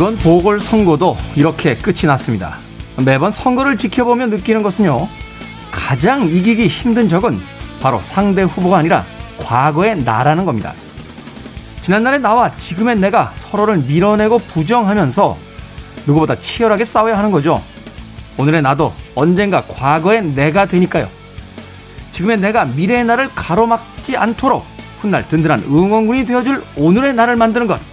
이번 0.00 0.16
보궐선거도 0.16 1.14
이렇게 1.36 1.76
끝이 1.76 2.06
났습니다. 2.06 2.56
매번 3.04 3.30
선거를 3.30 3.76
지켜보며 3.76 4.28
느끼는 4.28 4.62
것은요, 4.62 5.06
가장 5.70 6.24
이기기 6.24 6.68
힘든 6.68 7.06
적은 7.06 7.38
바로 7.82 8.00
상대 8.02 8.40
후보가 8.40 8.78
아니라 8.78 9.04
과거의 9.36 10.02
나라는 10.02 10.46
겁니다. 10.46 10.72
지난날의 11.82 12.20
나와 12.20 12.50
지금의 12.50 12.96
내가 12.96 13.32
서로를 13.34 13.76
밀어내고 13.76 14.38
부정하면서 14.38 15.36
누구보다 16.06 16.34
치열하게 16.36 16.86
싸워야 16.86 17.18
하는 17.18 17.30
거죠. 17.30 17.62
오늘의 18.38 18.62
나도 18.62 18.94
언젠가 19.14 19.60
과거의 19.68 20.24
내가 20.24 20.64
되니까요. 20.64 21.10
지금의 22.10 22.38
내가 22.38 22.64
미래의 22.64 23.04
나를 23.04 23.28
가로막지 23.34 24.16
않도록 24.16 24.64
훗날 25.02 25.28
든든한 25.28 25.64
응원군이 25.64 26.24
되어줄 26.24 26.64
오늘의 26.78 27.12
나를 27.12 27.36
만드는 27.36 27.66
것. 27.66 27.89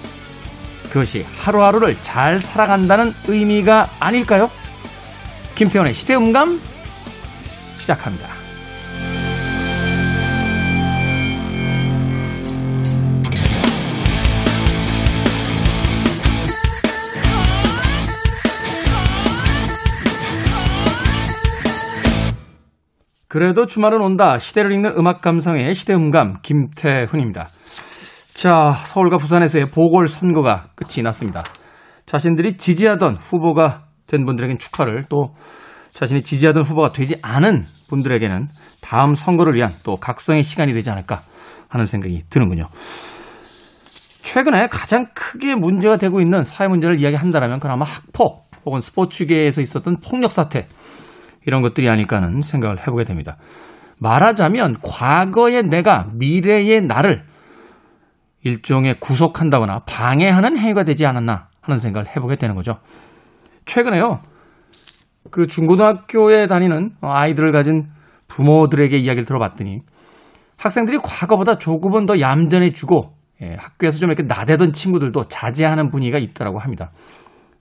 그것이 0.91 1.25
하루하루를 1.39 1.97
잘 2.01 2.39
살아간다는 2.39 3.13
의미가 3.27 3.89
아닐까요? 3.99 4.49
김태원의 5.55 5.93
시대음감 5.93 6.59
시작합니다. 7.79 8.27
그래도 23.27 23.65
주말은 23.65 24.01
온다. 24.01 24.39
시대를 24.39 24.71
읽는 24.71 24.97
음악 24.97 25.21
감상의 25.21 25.75
시대음감 25.75 26.39
김태훈입니다. 26.41 27.49
자, 28.37 28.71
서울과 28.85 29.17
부산에서의 29.17 29.71
보궐선거가 29.71 30.67
끝이 30.75 31.01
났습니다. 31.01 31.43
자신들이 32.05 32.57
지지하던 32.57 33.15
후보가 33.15 33.85
된 34.05 34.27
분들에겐 34.27 34.59
축하를 34.59 35.05
또 35.09 35.33
자신이 35.91 36.21
지지하던 36.21 36.61
후보가 36.61 36.91
되지 36.91 37.15
않은 37.23 37.63
분들에게는 37.89 38.47
다음 38.79 39.15
선거를 39.15 39.55
위한 39.55 39.73
또 39.81 39.97
각성의 39.97 40.43
시간이 40.43 40.73
되지 40.73 40.91
않을까 40.91 41.21
하는 41.67 41.87
생각이 41.87 42.25
드는군요. 42.29 42.69
최근에 44.21 44.67
가장 44.67 45.07
크게 45.15 45.55
문제가 45.55 45.97
되고 45.97 46.21
있는 46.21 46.43
사회 46.43 46.67
문제를 46.67 46.99
이야기한다면 46.99 47.59
그나마 47.59 47.85
학폭 47.85 48.51
혹은 48.67 48.81
스포츠계에서 48.81 49.61
있었던 49.61 49.97
폭력 50.07 50.31
사태 50.31 50.67
이런 51.47 51.63
것들이 51.63 51.89
아닐까 51.89 52.17
하는 52.17 52.41
생각을 52.41 52.81
해보게 52.81 53.03
됩니다. 53.03 53.37
말하자면 53.97 54.81
과거의 54.83 55.63
내가 55.63 56.11
미래의 56.13 56.81
나를 56.81 57.23
일종의 58.43 58.99
구속한다거나 58.99 59.81
방해하는 59.87 60.57
행위가 60.57 60.83
되지 60.83 61.05
않았나 61.05 61.49
하는 61.61 61.79
생각을 61.79 62.07
해보게 62.15 62.35
되는 62.35 62.55
거죠. 62.55 62.79
최근에요. 63.65 64.21
그 65.31 65.47
중고등학교에 65.47 66.47
다니는 66.47 66.91
아이들을 67.01 67.51
가진 67.51 67.89
부모들에게 68.27 68.97
이야기를 68.97 69.25
들어봤더니 69.25 69.81
학생들이 70.57 70.99
과거보다 71.03 71.57
조금은 71.57 72.05
더 72.05 72.19
얌전해지고 72.19 73.13
예, 73.43 73.55
학교에서 73.59 73.99
좀 73.99 74.09
이렇게 74.09 74.23
나대던 74.23 74.73
친구들도 74.73 75.25
자제하는 75.25 75.89
분위기가 75.89 76.17
있더라고 76.17 76.59
합니다. 76.59 76.91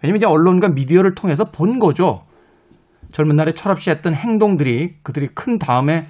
왜냐면 0.03 0.19
이제 0.19 0.27
언론과 0.27 0.69
미디어를 0.69 1.15
통해서 1.15 1.45
본 1.45 1.79
거죠. 1.79 2.23
젊은 3.13 3.37
날에 3.37 3.53
철없이 3.53 3.91
했던 3.91 4.15
행동들이 4.15 4.97
그들이 5.03 5.29
큰 5.35 5.59
다음에 5.59 6.05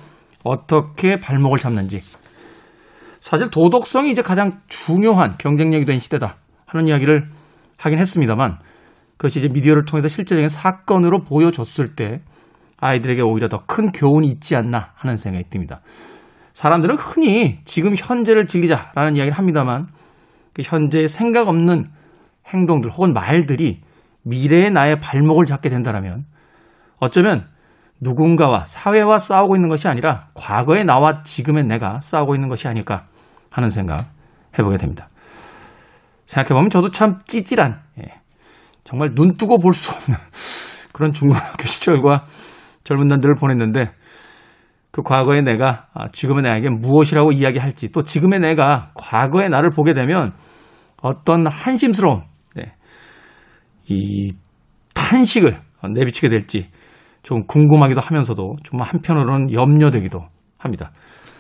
어떻게 0.45 1.19
발목을 1.19 1.59
잡는지. 1.59 2.01
사실 3.27 3.51
도덕성이 3.51 4.13
이제 4.13 4.23
가장 4.23 4.61
중요한 4.69 5.35
경쟁력이 5.37 5.85
된 5.85 5.99
시대다 5.99 6.37
하는 6.65 6.87
이야기를 6.87 7.29
하긴 7.77 7.99
했습니다만 7.99 8.59
그것이 9.17 9.41
이제 9.41 9.49
미디어를 9.49 9.85
통해서 9.85 10.07
실제적인 10.07 10.49
사건으로 10.49 11.25
보여줬을 11.25 11.97
때 11.97 12.21
아이들에게 12.77 13.23
오히려 13.23 13.49
더 13.49 13.65
큰 13.67 13.91
교훈이 13.91 14.29
있지 14.29 14.55
않나 14.55 14.93
하는 14.95 15.17
생각이 15.17 15.51
듭니다. 15.51 15.81
사람들은 16.53 16.95
흔히 16.95 17.59
지금 17.65 17.95
현재를 17.97 18.47
즐기자라는 18.47 19.17
이야기를 19.17 19.37
합니다만 19.37 19.89
그 20.55 20.63
현재의 20.65 21.09
생각 21.09 21.49
없는 21.49 21.91
행동들 22.47 22.93
혹은 22.93 23.13
말들이 23.13 23.81
미래의 24.23 24.71
나의 24.71 25.01
발목을 25.01 25.47
잡게 25.47 25.69
된다면 25.69 26.27
어쩌면 26.99 27.49
누군가와 28.01 28.67
사회와 28.67 29.19
싸우고 29.19 29.57
있는 29.57 29.69
것이 29.69 29.89
아니라 29.89 30.29
과거의 30.35 30.85
나와 30.85 31.25
지금의 31.25 31.65
내가 31.65 31.99
싸우고 31.99 32.37
있는 32.37 32.49
것이 32.49 32.69
아닐까 32.69 33.09
하는 33.57 33.71
생각 33.71 34.07
해보게 34.59 34.77
됩니다. 34.77 35.09
생각해보면 36.27 36.69
저도 36.69 36.91
참 36.91 37.21
찌질한, 37.27 37.81
예, 38.01 38.21
정말 38.85 39.15
눈 39.15 39.37
뜨고 39.37 39.59
볼 39.59 39.73
수 39.73 39.93
없는 39.93 40.19
그런 40.93 41.13
중고등학교 41.13 41.65
시절과 41.65 42.27
젊은 42.85 43.07
날들을 43.07 43.35
보냈는데 43.41 43.93
그 44.91 45.03
과거의 45.03 45.43
내가 45.43 45.87
아, 45.95 46.09
지금의 46.11 46.43
나에게 46.43 46.69
무엇이라고 46.69 47.33
이야기할지 47.33 47.93
또 47.93 48.03
지금의 48.03 48.41
내가 48.41 48.91
과거의 48.95 49.49
나를 49.49 49.71
보게 49.71 49.95
되면 49.95 50.33
어떤 51.01 51.47
한심스러운 51.47 52.23
네, 52.55 52.75
이 53.89 54.33
탄식을 54.95 55.59
내비치게 55.95 56.29
될지 56.29 56.69
좀 57.23 57.47
궁금하기도 57.47 58.01
하면서도 58.01 58.57
좀 58.65 58.83
한편으로는 58.83 59.53
염려되기도 59.53 60.21
합니다. 60.59 60.93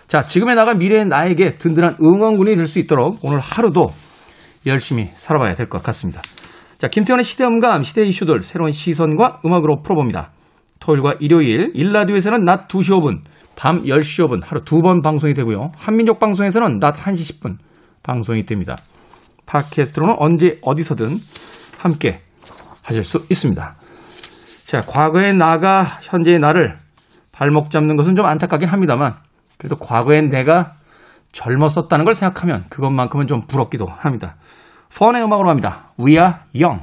자, 0.06 0.22
지금의 0.22 0.54
나가 0.54 0.74
미래의 0.74 1.06
나에게 1.08 1.54
든든한 1.56 1.96
응원군이 2.00 2.54
될 2.54 2.66
수 2.66 2.78
있도록 2.78 3.18
오늘 3.24 3.38
하루도 3.40 3.90
열심히 4.66 5.10
살아봐야 5.16 5.54
될 5.54 5.68
것 5.68 5.82
같습니다. 5.82 6.20
자, 6.78 6.88
김태현의 6.88 7.24
시대음감, 7.24 7.82
시대 7.82 8.04
이슈들 8.04 8.42
새로운 8.42 8.70
시선과 8.70 9.40
음악으로 9.44 9.82
풀어봅니다. 9.82 10.30
토요일과 10.80 11.14
일요일, 11.20 11.72
일라디오에서는 11.74 12.44
낮 12.44 12.68
2시 12.68 12.92
5분, 12.94 13.20
밤 13.56 13.82
10시 13.82 14.26
5분 14.26 14.42
하루 14.44 14.62
두 14.62 14.82
번 14.82 15.00
방송이 15.00 15.32
되고요. 15.34 15.72
한민족 15.76 16.18
방송에서는 16.20 16.78
낮 16.78 16.94
1시 16.96 17.40
10분 17.40 17.56
방송이 18.02 18.44
됩니다. 18.44 18.76
팟캐스트로는 19.46 20.16
언제 20.18 20.58
어디서든 20.62 21.16
함께 21.78 22.20
하실 22.82 23.02
수 23.04 23.24
있습니다. 23.30 23.74
자, 24.66 24.80
과거의 24.80 25.34
나가 25.36 25.82
현재의 26.02 26.38
나를 26.40 26.76
발목 27.32 27.70
잡는 27.70 27.96
것은 27.96 28.14
좀 28.16 28.26
안타깝긴 28.26 28.68
합니다만 28.68 29.14
그래도 29.58 29.76
과거의 29.76 30.28
내가 30.28 30.74
젊었었다는 31.32 32.04
걸 32.04 32.14
생각하면 32.14 32.64
그것만큼은 32.70 33.26
좀 33.26 33.42
부럽기도 33.42 33.86
합니다. 33.86 34.36
펀의 34.96 35.22
음악으로 35.22 35.48
합니다. 35.48 35.92
We 36.00 36.12
are 36.12 36.34
young. 36.54 36.82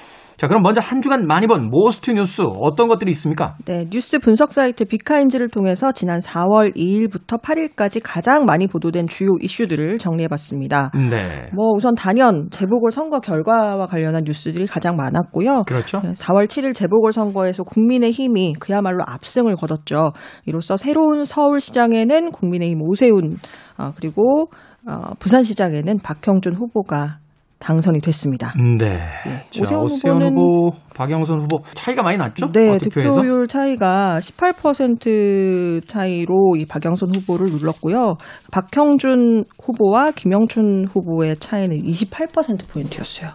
자, 0.41 0.47
그럼 0.47 0.63
먼저 0.63 0.81
한 0.81 1.03
주간 1.03 1.27
많이 1.27 1.45
본 1.45 1.69
Most 1.69 2.09
뉴스 2.09 2.41
어떤 2.41 2.87
것들이 2.87 3.11
있습니까? 3.11 3.57
네, 3.63 3.85
뉴스 3.91 4.17
분석 4.17 4.53
사이트 4.53 4.85
빅카인즈를 4.85 5.49
통해서 5.49 5.91
지난 5.91 6.19
4월 6.19 6.75
2일부터 6.75 7.39
8일까지 7.39 8.01
가장 8.03 8.45
많이 8.45 8.65
보도된 8.65 9.05
주요 9.05 9.29
이슈들을 9.39 9.99
정리해 9.99 10.27
봤습니다. 10.27 10.89
네. 10.95 11.47
뭐 11.53 11.69
우선 11.75 11.93
단연 11.93 12.49
재보궐 12.49 12.89
선거 12.89 13.19
결과와 13.19 13.85
관련한 13.85 14.23
뉴스들이 14.25 14.65
가장 14.65 14.95
많았고요. 14.95 15.61
그렇죠. 15.67 15.99
4월 16.01 16.47
7일 16.47 16.73
재보궐 16.73 17.13
선거에서 17.13 17.61
국민의 17.61 18.09
힘이 18.09 18.55
그야말로 18.59 19.03
압승을 19.05 19.55
거뒀죠. 19.55 20.09
이로써 20.47 20.75
새로운 20.75 21.23
서울 21.23 21.59
시장에는 21.59 22.31
국민의힘 22.31 22.81
오세훈 22.81 23.37
어, 23.77 23.91
그리고 23.95 24.49
어, 24.87 25.13
부산시장에는 25.19 25.99
박형준 25.99 26.55
후보가 26.55 27.20
당선이 27.61 28.01
됐습니다. 28.01 28.53
네. 28.79 28.99
네. 29.25 29.45
자, 29.51 29.61
오세훈 29.61 29.83
오세훈 29.83 30.17
후보는- 30.19 30.37
후보, 30.37 30.71
박영선 30.95 31.41
후보 31.43 31.59
차이가 31.73 32.01
많이 32.03 32.17
났죠? 32.17 32.51
네, 32.51 32.69
어, 32.71 32.77
득표에서? 32.79 33.21
득표율 33.21 33.47
차이가 33.47 34.19
18% 34.19 35.87
차이로 35.87 36.55
이 36.57 36.65
박영선 36.65 37.15
후보를 37.15 37.45
눌렀고요. 37.51 38.15
박형준 38.51 39.45
후보와 39.63 40.11
김영춘 40.11 40.87
후보의 40.91 41.37
차이는 41.37 41.81
28% 41.83 42.67
포인트였어요. 42.67 43.29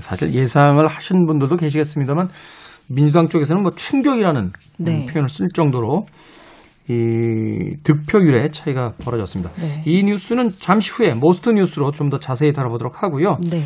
사실 0.00 0.32
예상을 0.34 0.86
하신 0.86 1.26
분들도 1.26 1.56
계시겠습니다만 1.56 2.28
민주당 2.88 3.28
쪽에서는 3.28 3.62
뭐 3.62 3.72
충격이라는 3.74 4.50
네. 4.78 5.06
표현을 5.06 5.28
쓸 5.28 5.48
정도로 5.54 6.06
이 6.88 7.76
득표율의 7.82 8.52
차이가 8.52 8.92
벌어졌습니다. 8.98 9.50
네. 9.60 9.82
이 9.86 10.02
뉴스는 10.04 10.52
잠시 10.60 10.92
후에 10.92 11.14
Most 11.14 11.50
뉴스로 11.50 11.90
좀 11.92 12.06
더 12.10 12.18
자세히 12.18 12.52
다뤄보도록 12.52 13.02
하고요. 13.02 13.36
네. 13.50 13.62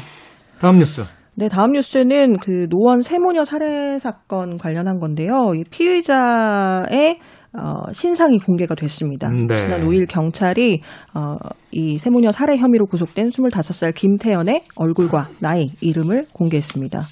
다음 0.60 0.78
뉴스. 0.78 1.02
네, 1.34 1.48
다음 1.48 1.72
뉴스는 1.72 2.38
그 2.38 2.66
노원 2.70 3.02
세모녀 3.02 3.44
살해 3.44 3.98
사건 3.98 4.56
관련한 4.56 4.98
건데요. 4.98 5.52
이 5.54 5.64
피의자의 5.70 7.18
어, 7.52 7.92
신상이 7.92 8.38
공개가 8.38 8.74
됐습니다. 8.74 9.28
음, 9.28 9.46
네. 9.46 9.56
지난 9.56 9.80
5일 9.82 10.06
경찰이 10.08 10.80
어, 11.14 11.36
이 11.72 11.98
세모녀 11.98 12.32
살해 12.32 12.56
혐의로 12.56 12.86
구속된 12.86 13.30
25살 13.30 13.94
김태연의 13.94 14.62
얼굴과 14.76 15.28
나이, 15.40 15.70
이름을 15.80 16.26
공개했습니다. 16.32 17.02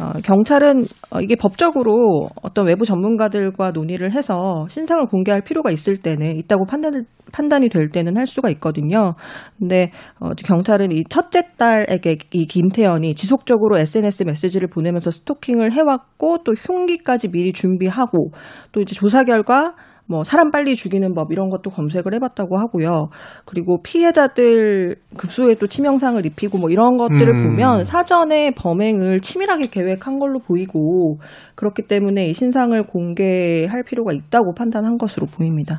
어, 0.00 0.18
경찰은 0.24 0.86
어, 1.10 1.20
이게 1.20 1.36
법적으로 1.36 2.30
어떤 2.42 2.66
외부 2.66 2.86
전문가들과 2.86 3.72
논의를 3.72 4.12
해서 4.12 4.66
신상을 4.70 5.04
공개할 5.06 5.42
필요가 5.42 5.70
있을 5.70 5.98
때는 5.98 6.36
있다고 6.36 6.64
판단 6.64 7.04
판단이 7.32 7.68
될 7.68 7.90
때는 7.90 8.16
할 8.16 8.26
수가 8.26 8.48
있거든요. 8.50 9.14
근데 9.58 9.90
어, 10.18 10.30
경찰은 10.30 10.90
이 10.90 11.04
첫째 11.10 11.42
딸에게 11.56 12.16
이 12.32 12.46
김태연이 12.46 13.14
지속적으로 13.14 13.78
SNS 13.78 14.24
메시지를 14.24 14.68
보내면서 14.68 15.10
스토킹을 15.10 15.72
해왔고 15.72 16.38
또 16.44 16.52
흉기까지 16.52 17.28
미리 17.28 17.52
준비하고 17.52 18.30
또 18.72 18.80
이제 18.80 18.94
조사 18.94 19.24
결과 19.24 19.74
뭐 20.10 20.24
사람 20.24 20.50
빨리 20.50 20.74
죽이는 20.74 21.14
법 21.14 21.30
이런 21.30 21.50
것도 21.50 21.70
검색을 21.70 22.14
해봤다고 22.14 22.58
하고요. 22.58 23.10
그리고 23.44 23.80
피해자들 23.80 24.96
급소에 25.16 25.54
또 25.54 25.68
치명상을 25.68 26.26
입히고 26.26 26.58
뭐 26.58 26.68
이런 26.68 26.96
것들을 26.96 27.28
음. 27.28 27.44
보면 27.44 27.84
사전에 27.84 28.50
범행을 28.50 29.20
치밀하게 29.20 29.68
계획한 29.68 30.18
걸로 30.18 30.40
보이고 30.40 31.20
그렇기 31.54 31.82
때문에 31.82 32.26
이 32.26 32.34
신상을 32.34 32.82
공개할 32.88 33.84
필요가 33.84 34.12
있다고 34.12 34.54
판단한 34.54 34.98
것으로 34.98 35.26
보입니다. 35.26 35.78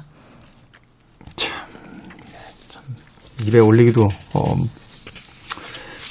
입에 3.46 3.60
올리기도 3.60 4.04
어, 4.04 4.56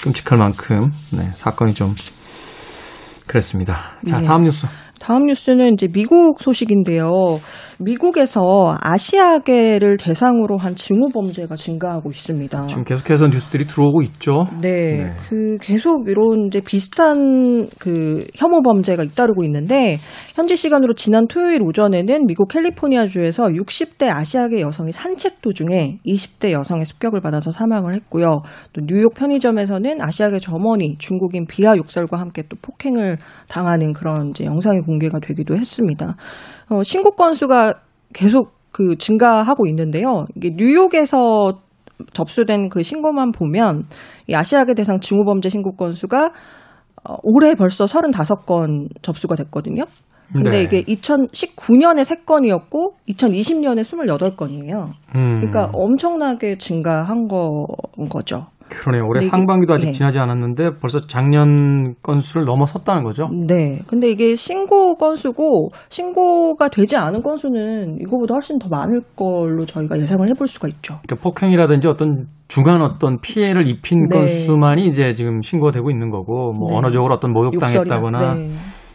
끔찍할 0.03 0.37
만큼 0.37 0.91
네, 1.17 1.31
사건이 1.33 1.73
좀 1.73 1.95
그랬습니다. 3.27 3.97
자, 4.07 4.21
예. 4.21 4.25
다음 4.25 4.43
뉴스. 4.43 4.67
다음 5.01 5.25
뉴스는 5.27 5.73
이제 5.73 5.89
미국 5.89 6.41
소식인데요. 6.41 7.11
미국에서 7.79 8.71
아시아계를 8.81 9.97
대상으로 9.97 10.59
한 10.59 10.77
징후 10.77 11.11
범죄가 11.13 11.57
증가하고 11.57 12.11
있습니다. 12.11 12.67
지금 12.67 12.85
계속해서 12.85 13.29
뉴스들이 13.29 13.67
들어오고 13.67 14.03
있죠. 14.03 14.45
네, 14.61 15.05
네. 15.05 15.17
그 15.19 15.57
계속 15.63 16.09
이런 16.09 16.49
이제 16.49 16.61
비슷한 16.61 17.67
그 17.79 18.27
혐오 18.37 18.61
범죄가 18.61 19.03
잇따르고 19.03 19.43
있는데 19.45 19.97
현지 20.35 20.57
시간으로 20.57 20.95
지난 20.95 21.27
토요일 21.27 21.63
오전에는 21.63 22.27
미국 22.27 22.49
캘리포니아 22.49 23.07
주에서 23.07 23.45
60대 23.45 24.09
아시아계 24.09 24.61
여성이 24.61 24.93
산책 24.93 25.41
도중에 25.41 26.01
20대 26.07 26.51
여성의 26.51 26.85
습격을 26.85 27.23
받아서 27.23 27.51
사망을 27.51 27.95
했고요. 27.95 28.43
또 28.75 28.83
뉴욕 28.87 29.15
편의점에서는 29.15 30.03
아시아계 30.03 30.39
점원이 30.41 30.97
중국인 30.99 31.47
비하 31.47 31.75
욕설과 31.77 32.19
함께 32.19 32.43
또 32.51 32.57
폭행을 32.61 33.17
당하는 33.49 33.95
그런 33.95 34.31
이제 34.31 34.45
영상이 34.45 34.81
공개가 34.91 35.21
되기도 35.21 35.55
했습니다. 35.55 36.17
어, 36.69 36.83
신고 36.83 37.13
건수가 37.13 37.75
계속 38.13 38.53
그 38.73 38.97
증가하고 38.97 39.67
있는데요. 39.69 40.27
이게 40.37 40.51
뉴욕에서 40.55 41.61
접수된 42.13 42.69
그 42.69 42.83
신고만 42.83 43.33
보면 43.33 43.85
이 44.27 44.35
아시아계 44.35 44.75
대상 44.75 45.01
징후범죄 45.01 45.49
신고 45.49 45.73
건수가 45.73 46.33
어, 47.05 47.17
올해 47.23 47.55
벌써 47.55 47.85
35건 47.85 48.89
접수가 49.03 49.37
됐거든요. 49.37 49.85
근데 50.33 50.51
네. 50.51 50.63
이게 50.63 50.83
2019년에 50.83 52.05
3건이었고 52.05 52.93
2020년에 53.09 53.83
28건이에요. 53.83 54.91
음, 55.17 55.41
그러니까 55.41 55.71
엄청나게 55.73 56.57
증가한 56.59 57.27
거, 57.27 57.67
거죠. 58.09 58.47
그러네요. 58.71 59.07
올해 59.07 59.21
상반기도 59.21 59.75
아직 59.75 59.87
네. 59.87 59.93
지나지 59.93 60.19
않았는데 60.19 60.77
벌써 60.81 61.01
작년 61.01 61.95
건수를 62.03 62.47
넘어섰다는 62.47 63.03
거죠. 63.05 63.29
네. 63.47 63.81
근데 63.87 64.11
이게 64.11 64.37
신고 64.37 64.97
건수고 64.97 65.71
신고가 65.89 66.69
되지 66.69 66.97
않은 66.97 67.23
건수는 67.23 67.99
이거보다 68.01 68.35
훨씬 68.35 68.59
더 68.59 68.69
많을 68.69 69.03
걸로 69.17 69.67
저희가 69.67 69.99
예상을 69.99 70.27
해볼 70.29 70.47
수가 70.47 70.69
있죠. 70.69 71.01
그러니까 71.03 71.17
폭행이라든지 71.23 71.89
어떤 71.89 72.27
중한 72.49 72.81
어떤 72.81 73.21
피해를 73.21 73.69
입힌 73.69 74.09
네. 74.09 74.17
건수만이 74.17 74.87
이제 74.87 75.13
지금 75.15 75.43
신고가 75.43 75.73
되고 75.73 75.91
있는 75.91 76.11
거고 76.11 76.53
뭐 76.53 76.71
네. 76.71 76.77
언어적으로 76.79 77.15
어떤 77.15 77.33
모욕당했다거나 77.33 78.35
네. 78.35 78.53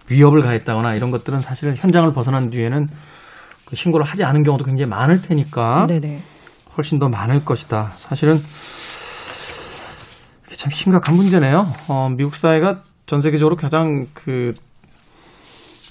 위협을 0.09 0.41
가했다거나 0.41 0.95
이런 0.95 1.11
것들은 1.11 1.39
사실 1.39 1.73
현장을 1.75 2.11
벗어난 2.13 2.49
뒤에는 2.49 2.87
그 3.65 3.75
신고를 3.75 4.05
하지 4.05 4.23
않은 4.23 4.43
경우도 4.43 4.63
굉장히 4.63 4.89
많을 4.89 5.21
테니까 5.21 5.87
네네. 5.87 6.19
훨씬 6.77 6.99
더 6.99 7.07
많을 7.07 7.43
것이다. 7.45 7.93
사실은 7.95 8.35
이게 10.55 10.57
참 10.57 10.71
심각한 10.71 11.15
문제네요. 11.15 11.65
어, 11.89 12.09
미국 12.15 12.35
사회가 12.35 12.83
전 13.05 13.19
세계적으로 13.19 13.55
가장 13.57 14.07
그 14.13 14.53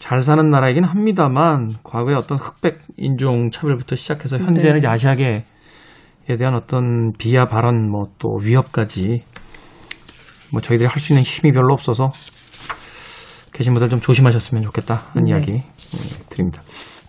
잘 0.00 0.20
사는 0.20 0.50
나라이긴 0.50 0.84
합니다만 0.84 1.72
과거에 1.82 2.14
어떤 2.14 2.36
흑백 2.36 2.78
인종 2.98 3.50
차별부터 3.50 3.96
시작해서 3.96 4.36
현재는 4.36 4.80
네. 4.80 4.86
아시아계에 4.86 5.44
대한 6.38 6.54
어떤 6.54 7.12
비하 7.16 7.46
발언 7.46 7.90
뭐 7.90 8.12
또 8.18 8.36
위협까지 8.42 9.24
뭐 10.52 10.60
저희들이 10.60 10.88
할 10.88 11.00
수 11.00 11.14
있는 11.14 11.22
힘이 11.22 11.52
별로 11.52 11.72
없어서 11.72 12.12
계신 13.54 13.72
분들 13.72 13.88
좀 13.88 14.00
조심하셨으면 14.00 14.62
좋겠다 14.64 15.04
하는 15.14 15.24
네. 15.24 15.30
이야기 15.30 15.52
예, 15.52 16.24
드립니다. 16.28 16.60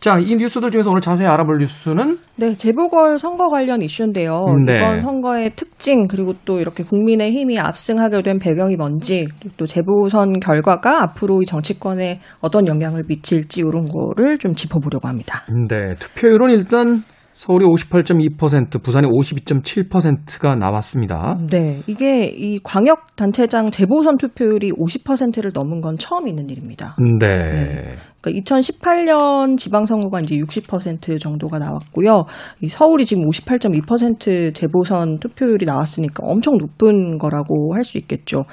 자, 0.06 0.20
이 0.20 0.36
뉴스들 0.36 0.70
중에서 0.70 0.92
오늘 0.92 1.02
자세히 1.02 1.28
알아볼 1.28 1.58
뉴스는 1.58 2.20
네, 2.36 2.56
재보궐 2.56 3.18
선거 3.18 3.48
관련 3.48 3.82
이슈인데요. 3.82 4.46
네. 4.64 4.76
이번 4.76 5.02
선거의 5.02 5.50
특징 5.56 6.06
그리고 6.06 6.36
또 6.46 6.60
이렇게 6.60 6.84
국민의 6.84 7.32
힘이 7.32 7.58
압승하게 7.58 8.22
된 8.22 8.38
배경이 8.38 8.76
뭔지 8.76 9.26
또 9.58 9.66
재보선 9.66 10.40
결과가 10.40 11.02
앞으로 11.02 11.42
이 11.42 11.46
정치권에 11.46 12.20
어떤 12.40 12.68
영향을 12.68 13.06
미칠지 13.08 13.62
이런 13.62 13.88
거를 13.88 14.38
좀 14.38 14.54
짚어보려고 14.54 15.08
합니다. 15.08 15.42
네, 15.50 15.96
투표율은 15.96 16.52
일단 16.52 17.02
서울이 17.36 17.66
58.2%, 17.66 18.82
부산이 18.82 19.08
52.7%가 19.08 20.56
나왔습니다. 20.56 21.38
네, 21.50 21.82
이게 21.86 22.26
이 22.26 22.60
광역 22.64 23.16
단체장 23.18 23.72
재보선 23.72 24.18
투표율이 24.18 24.72
50%를 24.72 25.52
넘은 25.54 25.82
건 25.82 25.98
처음 25.98 26.30
있는 26.30 26.50
일입니다. 26.50 26.96
네. 27.20 27.98
그러니까 28.22 28.42
2018년 28.42 29.58
지방선거가 29.58 30.22
이제 30.22 30.38
60% 30.38 31.20
정도가 31.20 31.60
나왔고요. 31.60 32.24
이 32.62 32.70
서울이 32.70 33.06
지금 33.06 33.24
58.2% 33.30 34.56
재보선 34.56 35.20
투표율이 35.20 35.66
나왔으니까 35.66 36.24
엄청 36.26 36.58
높은 36.58 37.18
거라고 37.18 37.76
할 37.76 37.86
수 37.86 38.00
있겠죠. 38.00 38.46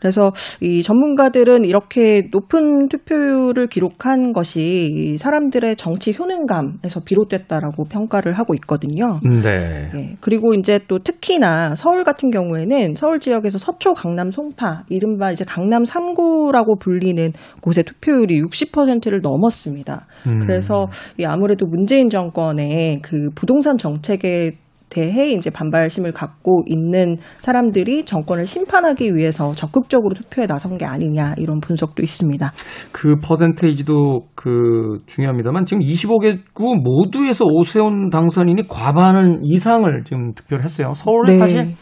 그래서 0.00 0.32
이 0.60 0.82
전문가들은 0.82 1.64
이렇게 1.64 2.28
높은 2.32 2.88
투표율을 2.88 3.66
기록한 3.68 4.32
것이 4.32 4.90
이 4.90 5.18
사람들의 5.18 5.76
정치 5.76 6.12
효능감에서 6.18 7.00
비롯됐다라고 7.04 7.84
평가를 7.84 8.32
하고 8.32 8.54
있거든요. 8.54 9.20
네. 9.22 9.90
예, 9.94 10.16
그리고 10.20 10.54
이제 10.54 10.80
또 10.88 10.98
특히나 10.98 11.74
서울 11.76 12.04
같은 12.04 12.30
경우에는 12.30 12.94
서울 12.96 13.20
지역에서 13.20 13.58
서초, 13.58 13.92
강남, 13.92 14.30
송파, 14.30 14.84
이른바 14.88 15.30
이제 15.30 15.44
강남 15.44 15.82
3구라고 15.84 16.80
불리는 16.80 17.32
곳의 17.60 17.84
투표율이 17.84 18.42
60%를 18.42 19.20
넘었습니다. 19.20 20.06
음. 20.26 20.38
그래서 20.40 20.88
이 21.18 21.24
아무래도 21.24 21.66
문재인 21.66 22.08
정권의 22.08 23.00
그 23.02 23.30
부동산 23.34 23.76
정책에 23.76 24.56
대해 24.90 25.30
이제 25.30 25.48
반발심을 25.50 26.12
갖고 26.12 26.62
있는 26.66 27.16
사람들이 27.40 28.04
정권을 28.04 28.44
심판하기 28.44 29.14
위해서 29.14 29.52
적극적으로 29.52 30.14
투표에 30.14 30.46
나선 30.46 30.76
게 30.76 30.84
아니냐 30.84 31.34
이런 31.38 31.60
분석도 31.60 32.02
있습니다. 32.02 32.52
그 32.92 33.16
퍼센테이지도 33.20 34.26
그 34.34 35.00
중요합니다만 35.06 35.64
지금 35.64 35.80
25개구 35.80 36.82
모두에서 36.82 37.44
오세훈 37.46 38.10
당선인이 38.10 38.68
과반을 38.68 39.40
이상을 39.42 40.02
지금 40.04 40.34
득표를 40.34 40.64
했어요. 40.64 40.92
서울은 40.94 41.38
사실 41.38 41.74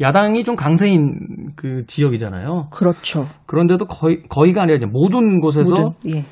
야당이 0.00 0.44
좀 0.44 0.56
강세인 0.56 1.52
그 1.56 1.84
지역이잖아요. 1.86 2.68
그렇죠. 2.70 3.26
그런데도 3.46 3.84
거의 3.84 4.22
거의가 4.28 4.62
아니라 4.62 4.76
이제 4.76 4.86
모든 4.86 5.40
곳에서 5.40 5.74
모든, 5.76 6.16
예. 6.16 6.24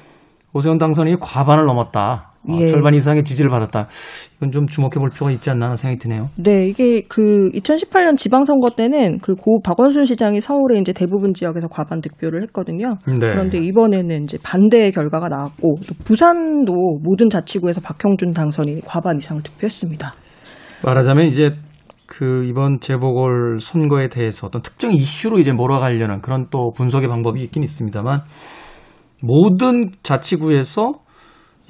오세훈 0.54 0.78
당선인이 0.78 1.18
과반을 1.20 1.66
넘었다. 1.66 2.27
어, 2.46 2.52
예. 2.60 2.66
절반 2.66 2.94
이상의 2.94 3.24
지지를 3.24 3.50
받았다. 3.50 3.88
이건 4.36 4.50
좀 4.52 4.66
주목해 4.66 4.94
볼 4.96 5.10
필요가 5.10 5.30
있지 5.32 5.50
않나 5.50 5.66
하는 5.66 5.76
생각이 5.76 5.98
드네요. 5.98 6.30
네, 6.36 6.66
이게 6.68 7.02
그 7.08 7.50
2018년 7.52 8.16
지방선거 8.16 8.70
때는 8.70 9.18
그 9.18 9.34
고 9.34 9.60
박원순 9.62 10.04
시장이 10.04 10.40
서울의 10.40 10.80
이제 10.80 10.92
대부분 10.92 11.32
지역에서 11.34 11.68
과반 11.68 12.00
득표를 12.00 12.42
했거든요. 12.42 12.98
네. 13.06 13.18
그런데 13.18 13.58
이번에는 13.58 14.24
이제 14.24 14.38
반대의 14.42 14.92
결과가 14.92 15.28
나왔고 15.28 15.76
또 15.86 15.94
부산도 16.04 16.72
모든 17.02 17.28
자치구에서 17.28 17.80
박형준 17.80 18.32
당선인이 18.32 18.80
과반 18.84 19.18
이상을 19.18 19.42
득표했습니다. 19.42 20.14
말하자면 20.84 21.26
이제 21.26 21.54
그 22.06 22.44
이번 22.46 22.80
재보궐 22.80 23.58
선거에 23.60 24.08
대해서 24.08 24.46
어떤 24.46 24.62
특정 24.62 24.92
이슈로 24.92 25.38
이제 25.40 25.52
몰아가려는 25.52 26.20
그런 26.22 26.46
또 26.50 26.70
분석의 26.74 27.08
방법이 27.08 27.42
있긴 27.42 27.62
있습니다만 27.62 28.20
모든 29.22 29.90
자치구에서 30.02 30.94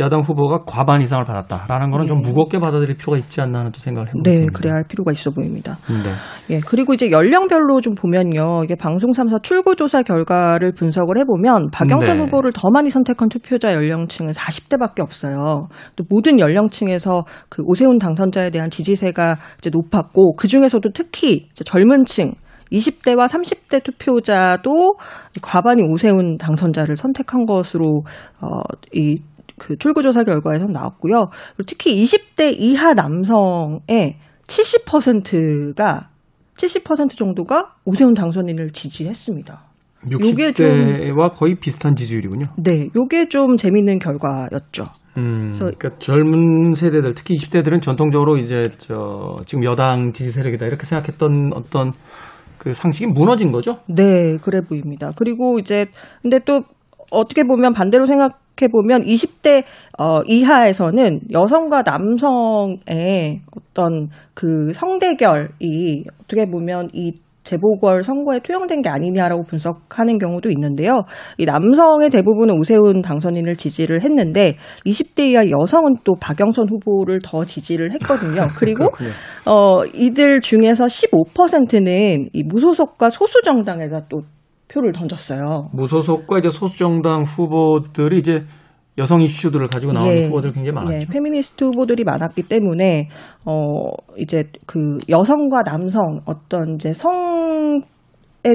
야당 0.00 0.20
후보가 0.20 0.62
과반 0.64 1.02
이상을 1.02 1.24
받았다라는 1.24 1.90
거는 1.90 2.06
좀 2.06 2.22
네. 2.22 2.28
무겁게 2.28 2.58
받아들일 2.58 2.96
필요가 2.96 3.18
있지 3.18 3.40
않나 3.40 3.60
하는 3.60 3.72
또 3.72 3.80
생각을 3.80 4.08
해봅니다. 4.08 4.30
네, 4.30 4.46
그래야 4.52 4.74
할 4.74 4.84
필요가 4.84 5.10
있어 5.10 5.30
보입니다. 5.30 5.78
네. 5.88 6.54
예, 6.56 6.60
그리고 6.60 6.94
이제 6.94 7.10
연령별로 7.10 7.80
좀 7.80 7.94
보면요. 7.94 8.62
이게 8.62 8.76
방송 8.76 9.10
3사 9.10 9.42
출구조사 9.42 10.02
결과를 10.02 10.72
분석을 10.72 11.18
해보면 11.18 11.70
박영선 11.72 12.16
네. 12.16 12.24
후보를 12.24 12.52
더 12.54 12.70
많이 12.70 12.90
선택한 12.90 13.28
투표자 13.28 13.72
연령층은 13.72 14.32
40대밖에 14.32 15.00
없어요. 15.00 15.68
또 15.96 16.04
모든 16.08 16.38
연령층에서 16.38 17.24
그 17.48 17.62
오세훈 17.64 17.98
당선자에 17.98 18.50
대한 18.50 18.70
지지세가 18.70 19.36
이제 19.58 19.70
높았고 19.70 20.36
그 20.36 20.46
중에서도 20.46 20.88
특히 20.94 21.48
젊은 21.54 22.04
층 22.04 22.32
20대와 22.70 23.26
30대 23.26 23.82
투표자도 23.82 24.94
과반이 25.40 25.82
오세훈 25.82 26.36
당선자를 26.36 26.96
선택한 26.96 27.44
것으로 27.44 28.02
어 28.40 28.62
이 28.92 29.16
그 29.58 29.76
출구조사 29.76 30.24
결과에서 30.24 30.66
나왔고요. 30.66 31.30
특히 31.66 32.02
20대 32.02 32.54
이하 32.56 32.94
남성의 32.94 34.16
70%가 34.46 36.08
70% 36.56 37.16
정도가 37.16 37.74
오세훈 37.84 38.14
당선인을 38.14 38.70
지지했습니다. 38.70 39.68
요게 40.12 40.52
60대와 40.52 41.34
거의 41.34 41.56
비슷한 41.56 41.94
지지율이군요. 41.94 42.46
네, 42.56 42.88
요게 42.96 43.28
좀 43.28 43.56
재밌는 43.56 43.98
결과였죠. 43.98 44.84
음, 45.16 45.52
그러니까 45.56 45.90
젊은 45.98 46.74
세대들, 46.74 47.14
특히 47.14 47.34
20대들은 47.34 47.82
전통적으로 47.82 48.36
이제 48.36 48.70
저 48.78 49.36
지금 49.44 49.64
여당 49.64 50.12
지지 50.12 50.30
세력이다 50.30 50.66
이렇게 50.66 50.86
생각했던 50.86 51.50
어떤 51.54 51.92
그 52.58 52.72
상식이 52.72 53.06
무너진 53.06 53.50
거죠. 53.50 53.78
네, 53.88 54.36
그래 54.38 54.60
보입니다. 54.60 55.12
그리고 55.16 55.58
이제 55.58 55.86
근데 56.22 56.38
또 56.44 56.62
어떻게 57.10 57.42
보면 57.42 57.72
반대로 57.72 58.06
생각 58.06 58.40
해 58.62 58.68
보면 58.68 59.02
20대 59.02 59.64
어, 59.98 60.20
이하에서는 60.26 61.20
여성과 61.32 61.82
남성의 61.82 63.42
어떤 63.56 64.08
그 64.34 64.72
성대결이 64.72 66.04
어떻게 66.22 66.50
보면 66.50 66.90
이 66.92 67.12
재보궐 67.48 68.02
선거에 68.02 68.40
투영된 68.40 68.82
게 68.82 68.90
아니냐라고 68.90 69.42
분석하는 69.44 70.18
경우도 70.18 70.50
있는데요. 70.50 71.04
이 71.38 71.46
남성의 71.46 72.10
대부분은 72.10 72.58
오세훈 72.58 73.00
당선인을 73.00 73.56
지지를 73.56 74.02
했는데 74.02 74.56
20대 74.84 75.30
이하 75.30 75.48
여성은 75.48 75.96
또 76.04 76.14
박영선 76.20 76.68
후보를 76.68 77.20
더 77.22 77.44
지지를 77.44 77.92
했거든요. 77.92 78.48
그리고. 78.56 78.90
어, 79.46 79.84
이들 79.94 80.42
중에서 80.42 80.84
15%는 80.84 82.28
이 82.32 82.42
무소속과 82.44 83.10
소수 83.10 83.40
정당에다 83.42 84.08
또 84.08 84.22
표를 84.68 84.92
던졌어요. 84.92 85.70
무소속과 85.72 86.38
이제 86.38 86.50
소수정당 86.50 87.22
후보들이 87.22 88.18
이제 88.18 88.44
여성 88.98 89.22
이슈들을 89.22 89.68
가지고 89.68 89.92
나오는 89.92 90.12
예. 90.12 90.26
후보들 90.26 90.52
굉장히 90.52 90.72
많았죠. 90.72 90.96
예, 90.96 91.06
페미니스트 91.06 91.64
후보들이 91.64 92.02
많았기 92.04 92.42
때문에 92.42 93.08
어 93.46 93.92
이제 94.16 94.44
그 94.66 94.98
여성과 95.08 95.62
남성 95.64 96.20
어떤 96.26 96.74
이제 96.74 96.92
성에 96.92 97.80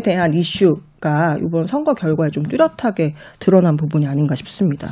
대한 0.03 0.33
이슈가 0.33 1.37
이번 1.45 1.65
선거 1.65 1.93
결과에 1.93 2.29
좀 2.29 2.43
뚜렷하게 2.43 3.13
드러난 3.39 3.77
부분이 3.77 4.05
아닌가 4.05 4.35
싶습니다. 4.35 4.89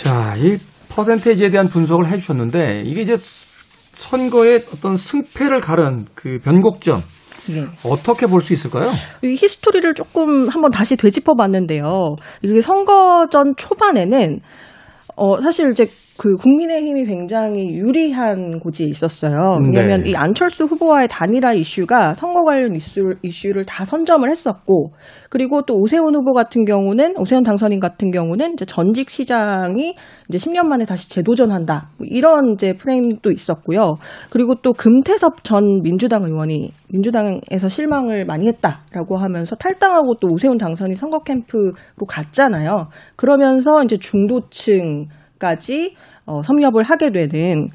자, 0.00 0.36
이 0.36 0.58
퍼센테이지에 0.88 1.50
대한 1.50 1.66
분석을 1.66 2.08
해주셨는데 2.08 2.82
이게 2.84 3.02
이제 3.02 3.16
선거의 3.96 4.64
어떤 4.72 4.96
승패를 4.96 5.60
가른 5.60 6.04
그 6.14 6.38
변곡점 6.38 7.02
예. 7.50 7.64
어떻게 7.84 8.26
볼 8.26 8.40
수 8.40 8.52
있을까요? 8.52 8.90
이 9.22 9.34
히스토리를 9.34 9.94
조금 9.94 10.48
한번 10.48 10.70
다시 10.70 10.96
되짚어 10.96 11.34
봤는데요. 11.34 12.16
이게 12.42 12.60
선거 12.60 13.26
전 13.30 13.54
초반에는 13.56 14.40
어 15.16 15.40
사실 15.40 15.70
이제 15.70 15.86
그 16.16 16.36
국민의힘이 16.36 17.04
굉장히 17.04 17.74
유리한 17.74 18.60
고지에 18.60 18.86
있었어요. 18.86 19.58
왜냐하면 19.60 20.04
네. 20.04 20.10
이 20.10 20.12
안철수 20.14 20.64
후보와의 20.64 21.08
단일화 21.10 21.52
이슈가 21.54 22.14
선거 22.14 22.44
관련 22.44 22.76
이슈, 22.76 23.14
이슈를 23.22 23.64
다 23.64 23.84
선점을 23.84 24.28
했었고, 24.30 24.92
그리고 25.28 25.62
또 25.62 25.74
오세훈 25.74 26.14
후보 26.14 26.32
같은 26.32 26.64
경우는 26.64 27.14
오세훈 27.18 27.42
당선인 27.42 27.80
같은 27.80 28.12
경우는 28.12 28.52
이제 28.52 28.64
전직 28.64 29.10
시장이 29.10 29.96
이제 30.28 30.38
10년 30.38 30.66
만에 30.66 30.84
다시 30.84 31.10
재도전한다 31.10 31.90
뭐 31.98 32.06
이런 32.08 32.52
이제 32.54 32.74
프레임도 32.74 33.32
있었고요. 33.32 33.96
그리고 34.30 34.54
또 34.62 34.72
금태섭 34.72 35.42
전 35.42 35.82
민주당 35.82 36.22
의원이 36.24 36.70
민주당에서 36.90 37.68
실망을 37.68 38.24
많이 38.24 38.46
했다라고 38.46 39.16
하면서 39.16 39.56
탈당하고 39.56 40.14
또 40.20 40.28
오세훈 40.28 40.58
당선인 40.58 40.94
선거 40.94 41.18
캠프로 41.24 41.72
갔잖아요. 42.06 42.88
그러면서 43.16 43.82
이제 43.82 43.96
중도층 43.96 45.06
까지 45.44 45.94
어, 46.24 46.42
섭렵을 46.42 46.82
하게 46.84 47.10
되는 47.10 47.68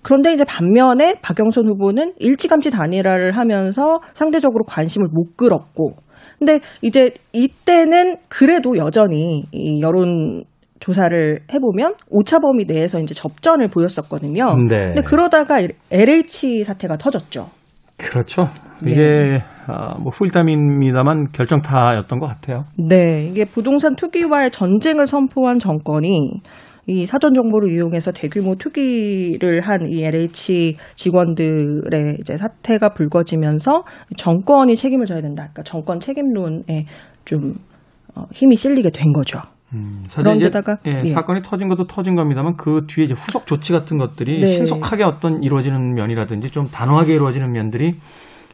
그런데 0.00 0.32
이제 0.32 0.44
반면에 0.44 1.14
박영선 1.20 1.68
후보는 1.68 2.14
일찌감치 2.18 2.70
단일화를 2.70 3.32
하면서 3.36 4.00
상대적으로 4.14 4.64
관심을 4.64 5.08
못 5.12 5.36
끌었고 5.36 5.94
근데 6.38 6.60
이제 6.80 7.12
이때는 7.32 8.16
그래도 8.28 8.76
여전히 8.76 9.44
이 9.52 9.80
여론 9.82 10.42
조사를 10.80 11.38
해보면 11.52 11.94
오차 12.10 12.40
범위 12.40 12.64
내에서 12.64 12.98
이제 12.98 13.14
접전을 13.14 13.68
보였었거든요. 13.68 14.56
네. 14.68 14.86
근데 14.86 15.02
그러다가 15.02 15.60
LH 15.92 16.64
사태가 16.64 16.96
터졌죠. 16.96 17.50
그렇죠. 17.96 18.48
네. 18.82 18.90
이게 18.90 19.42
아, 19.68 19.96
뭐 19.98 20.10
후일담입니다만 20.10 21.28
결정타였던 21.32 22.18
것 22.18 22.26
같아요. 22.26 22.64
네, 22.76 23.28
이게 23.30 23.44
부동산 23.44 23.94
투기와의 23.94 24.50
전쟁을 24.50 25.06
선포한 25.06 25.60
정권이 25.60 26.40
이 26.86 27.06
사전 27.06 27.32
정보를 27.32 27.70
이용해서 27.72 28.10
대규모 28.12 28.56
투기를 28.56 29.60
한 29.60 29.82
이 29.88 30.02
LH 30.04 30.76
직원들의 30.94 32.16
이제 32.20 32.36
사태가 32.36 32.92
불거지면서 32.94 33.84
정권이 34.16 34.76
책임을 34.76 35.06
져야 35.06 35.20
된다. 35.20 35.42
그러니까 35.52 35.62
정권 35.62 36.00
책임론에 36.00 36.86
좀 37.24 37.54
어, 38.14 38.24
힘이 38.32 38.56
실리게 38.56 38.90
된 38.90 39.12
거죠. 39.12 39.40
음, 39.74 40.02
사실 40.06 40.20
이제 40.20 40.50
그런데다가, 40.50 40.78
예, 40.86 40.98
예. 41.02 41.06
사건이 41.08 41.40
터진 41.42 41.68
것도 41.68 41.86
터진 41.86 42.14
겁니다만 42.14 42.56
그 42.56 42.82
뒤에 42.86 43.04
이제 43.04 43.14
후속 43.14 43.46
조치 43.46 43.72
같은 43.72 43.96
것들이 43.96 44.40
네. 44.40 44.46
신속하게 44.46 45.04
어떤 45.04 45.42
이루어지는 45.42 45.94
면이라든지 45.94 46.50
좀 46.50 46.68
단호하게 46.70 47.14
이루어지는 47.14 47.52
면들이 47.52 47.94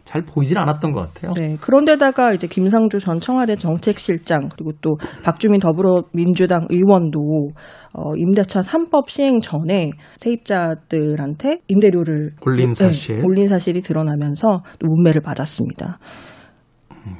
잘 0.08 0.22
보이질 0.22 0.58
않았던 0.58 0.92
것 0.92 1.12
같아요. 1.12 1.32
네. 1.32 1.58
그런데다가 1.60 2.32
이제 2.32 2.46
김상조 2.46 2.98
전 2.98 3.20
청와대 3.20 3.56
정책실장 3.56 4.48
그리고 4.56 4.72
또 4.80 4.96
박주민 5.22 5.60
더불어민주당 5.60 6.66
의원도 6.70 7.50
어, 7.92 8.14
임대차 8.16 8.62
3법 8.62 9.10
시행 9.10 9.40
전에 9.40 9.90
세입자들한테 10.16 11.60
임대료를 11.68 12.30
올린 12.46 12.72
사실. 12.72 13.18
네, 13.18 13.22
올린 13.22 13.48
사실이 13.48 13.82
드러나면서 13.82 14.62
또 14.78 14.86
문매를 14.86 15.20
맞았습니다. 15.22 15.98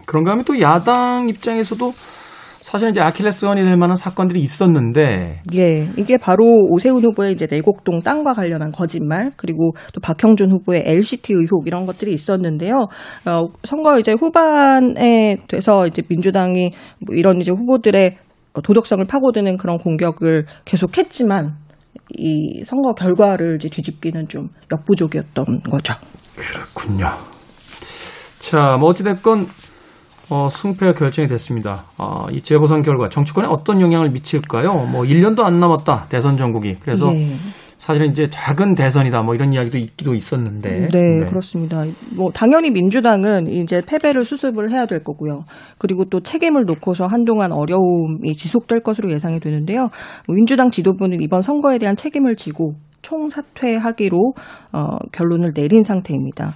그런가 0.07 0.31
하면 0.31 0.47
또 0.47 0.59
야당 0.59 1.29
입장에서도 1.29 1.93
사실 2.69 2.91
이제 2.91 3.01
아킬레스건이 3.01 3.63
될 3.63 3.79
만한 3.79 3.97
사건들이 3.97 4.41
있었는데 4.41 5.41
예, 5.55 5.89
이게 5.97 6.19
바로 6.19 6.45
오세훈 6.69 7.03
후보의 7.03 7.33
이제 7.33 7.47
내곡동 7.51 8.03
땅과 8.03 8.35
관련한 8.35 8.73
거짓말 8.73 9.33
그리고 9.37 9.73
또 9.95 10.03
박형준 10.03 10.51
후보의 10.51 10.83
LCT 10.85 11.33
의혹 11.33 11.67
이런 11.67 11.87
것들이 11.87 12.13
있었는데요. 12.13 12.75
어, 13.25 13.47
선거 13.65 13.99
이제 13.99 14.13
후반에 14.13 15.39
돼서 15.49 15.87
이제 15.87 16.03
민주당이 16.07 16.73
뭐 17.07 17.17
이런 17.17 17.41
이제 17.41 17.53
후보들의 17.53 18.19
도덕성을 18.63 19.03
파고드는 19.09 19.57
그런 19.57 19.79
공격을 19.79 20.45
계속했지만 20.67 21.57
이 22.19 22.65
선거 22.65 22.93
결과를 22.93 23.57
이제 23.57 23.71
뒤집기는 23.71 24.29
좀 24.29 24.51
역부족이었던 24.71 25.63
거죠. 25.71 25.95
그렇군요. 26.37 27.07
자, 28.41 28.77
뭐 28.79 28.91
어찌됐건 28.91 29.47
어, 30.31 30.49
승패가 30.51 30.93
결정이 30.93 31.27
됐습니다. 31.29 31.85
어, 31.97 32.27
이 32.31 32.41
재보선 32.41 32.83
결과 32.83 33.09
정치권에 33.09 33.49
어떤 33.49 33.81
영향을 33.81 34.11
미칠까요? 34.11 34.73
뭐 34.91 35.03
1년도 35.03 35.43
안 35.43 35.59
남았다 35.59 36.07
대선 36.09 36.37
전국이. 36.37 36.77
그래서 36.81 37.11
예. 37.15 37.29
사실은 37.79 38.11
이제 38.11 38.27
작은 38.29 38.75
대선이다 38.75 39.23
뭐 39.23 39.35
이런 39.35 39.53
이야기도 39.53 39.79
있기도 39.79 40.15
있었는데. 40.15 40.89
네, 40.93 41.25
그렇습니다. 41.27 41.85
뭐 42.15 42.31
당연히 42.33 42.71
민주당은 42.73 43.47
이제 43.47 43.81
패배를 43.87 44.25
수습을 44.25 44.71
해야 44.71 44.85
될 44.85 45.03
거고요. 45.03 45.45
그리고 45.79 46.05
또 46.05 46.21
책임을 46.21 46.65
놓고서 46.67 47.07
한동안 47.07 47.53
어려움이 47.53 48.33
지속될 48.35 48.83
것으로 48.83 49.11
예상이 49.13 49.39
되는데요. 49.39 49.89
민주당 50.29 50.71
지도부는 50.71 51.21
이번 51.21 51.41
선거에 51.41 51.79
대한 51.79 51.95
책임을 51.95 52.35
지고 52.35 52.75
총사퇴하기로 53.03 54.19
어, 54.73 54.99
결론을 55.13 55.53
내린 55.55 55.85
상태입니다. 55.85 56.53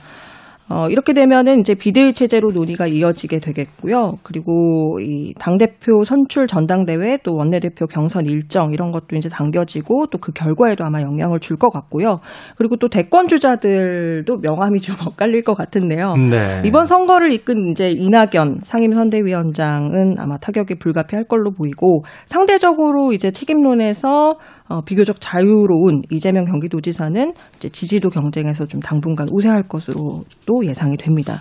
어, 0.69 0.89
이렇게 0.89 1.13
되면은 1.13 1.61
이제 1.61 1.75
비대위 1.75 2.15
체제로 2.15 2.51
논의가 2.51 2.87
이어지게 2.87 3.41
되겠고요. 3.41 4.15
그리고 4.23 4.99
이 5.01 5.35
당대표 5.39 6.03
선출 6.05 6.47
전당대회 6.47 7.19
또 7.25 7.35
원내대표 7.35 7.87
경선 7.87 8.27
일정 8.27 8.73
이런 8.73 8.91
것도 8.91 9.17
이제 9.17 9.29
당겨지고 9.29 10.07
또 10.07 10.19
그 10.23 10.33
결과에도 10.33 10.85
아마 10.85 11.03
영향을 11.03 11.41
줄 11.41 11.57
것 11.59 11.69
같고요. 11.69 12.21
그리고 12.57 12.77
또 12.77 12.89
대권 12.89 13.29
주자들도 13.29 14.39
명함이 14.39 14.81
좀 14.81 14.95
엇갈릴 15.07 15.43
것 15.43 15.55
같은데요. 15.55 16.15
네. 16.17 16.63
이번 16.65 16.87
선거를 16.87 17.31
이끈 17.33 17.71
이제 17.73 17.91
이낙연 17.91 18.61
상임선대위원장은 18.63 20.15
아마 20.19 20.39
타격이 20.39 20.77
불가피할 20.77 21.25
걸로 21.25 21.51
보이고 21.51 22.05
상대적으로 22.27 23.13
이제 23.13 23.31
책임론에서 23.31 24.37
어, 24.69 24.81
비교적 24.83 25.17
자유로운 25.21 26.03
이재명 26.11 26.45
경기도지사는 26.45 27.33
이제 27.57 27.69
지지도 27.69 28.09
경쟁에서 28.09 28.65
좀 28.65 28.81
당분간 28.81 29.29
우세할 29.31 29.65
것으로 29.65 30.23
또 30.47 30.62
예상이 30.67 30.97
됩니다. 30.97 31.35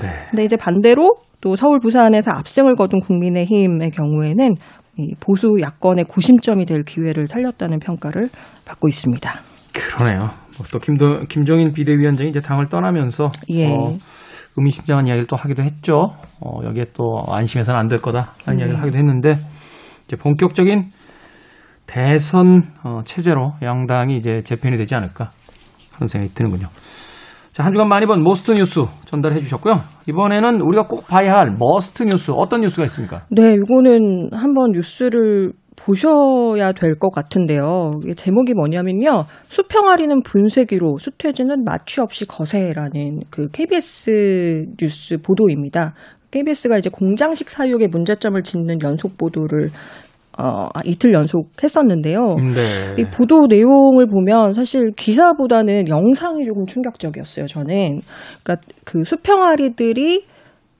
네. 0.00 0.26
근데 0.30 0.44
이제 0.44 0.56
반대로 0.56 1.16
또 1.40 1.56
서울 1.56 1.78
부산에서 1.78 2.32
압승을 2.32 2.74
거둔 2.76 3.00
국민의힘의 3.00 3.90
경우에는 3.90 4.54
이 4.96 5.14
보수 5.20 5.56
야권의 5.60 6.06
구심점이 6.06 6.66
될 6.66 6.82
기회를 6.82 7.28
살렸다는 7.28 7.78
평가를 7.78 8.28
받고 8.64 8.88
있습니다. 8.88 9.32
그러네요. 9.72 10.30
뭐또 10.58 10.78
김도, 10.80 11.24
김종인 11.28 11.72
비대위원장이 11.72 12.30
이제 12.30 12.40
당을 12.40 12.68
떠나면서 12.68 13.28
예. 13.50 13.68
어, 13.70 13.96
의미심장한 14.56 15.06
이야기를 15.06 15.28
또 15.28 15.36
하기도 15.36 15.62
했죠. 15.62 15.94
어, 16.40 16.64
여기에 16.64 16.86
또 16.94 17.22
안심해서는 17.28 17.78
안 17.78 17.86
될 17.88 18.00
거다 18.00 18.34
하는 18.44 18.56
네. 18.56 18.62
이야기를 18.64 18.80
하기도 18.82 18.98
했는데 18.98 19.36
이제 20.06 20.16
본격적인 20.16 20.88
대선 21.86 22.72
어, 22.82 23.02
체제로 23.04 23.52
양당이 23.62 24.16
이제 24.16 24.40
재편이 24.42 24.76
되지 24.76 24.96
않을까 24.96 25.30
하는 25.92 26.06
생각이 26.08 26.34
드는군요. 26.34 26.66
자, 27.58 27.64
한 27.64 27.72
주간 27.72 27.88
많이 27.88 28.06
본 28.06 28.22
Most 28.22 28.52
뉴스 28.52 28.82
전달해 29.06 29.40
주셨고요. 29.40 29.80
이번에는 30.08 30.60
우리가 30.60 30.86
꼭 30.86 31.08
봐야 31.08 31.34
할 31.34 31.56
Must 31.58 32.04
뉴스 32.04 32.30
어떤 32.30 32.60
뉴스가 32.60 32.84
있습니까? 32.84 33.22
네, 33.32 33.54
이거는 33.54 34.28
한번 34.32 34.70
뉴스를 34.70 35.50
보셔야 35.74 36.70
될 36.70 36.94
것 37.00 37.10
같은데요. 37.10 37.94
이게 38.04 38.14
제목이 38.14 38.54
뭐냐면요. 38.54 39.24
수평아리는 39.48 40.22
분쇄기로 40.22 40.98
수퇘지는 40.98 41.64
마취 41.64 42.00
없이 42.00 42.26
거세라는 42.26 43.22
그 43.28 43.48
KBS 43.50 44.66
뉴스 44.78 45.16
보도입니다. 45.16 45.94
KBS가 46.30 46.78
이제 46.78 46.90
공장식 46.92 47.48
사육의 47.50 47.88
문제점을 47.88 48.40
짚는 48.40 48.78
연속 48.84 49.18
보도를 49.18 49.70
어, 50.40 50.68
아, 50.72 50.80
이틀 50.84 51.12
연속 51.12 51.50
했었는데요. 51.62 52.36
네. 52.36 53.02
이 53.02 53.04
보도 53.04 53.46
내용을 53.48 54.06
보면 54.06 54.52
사실 54.52 54.92
기사보다는 54.92 55.88
영상이 55.88 56.44
조금 56.46 56.64
충격적이었어요, 56.64 57.46
저는. 57.46 58.00
그러니까 58.44 58.56
그 58.84 59.04
수평아리들이 59.04 60.24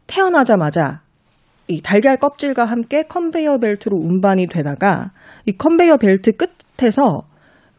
태어나자마자 0.07 1.01
이 1.67 1.83
달걀 1.83 2.17
껍질과 2.17 2.65
함께 2.65 3.03
컨베이어 3.03 3.59
벨트로 3.59 3.97
운반이 3.97 4.47
되다가 4.47 5.11
이 5.45 5.53
컨베이어 5.53 5.97
벨트 5.99 6.33
끝에서 6.33 7.23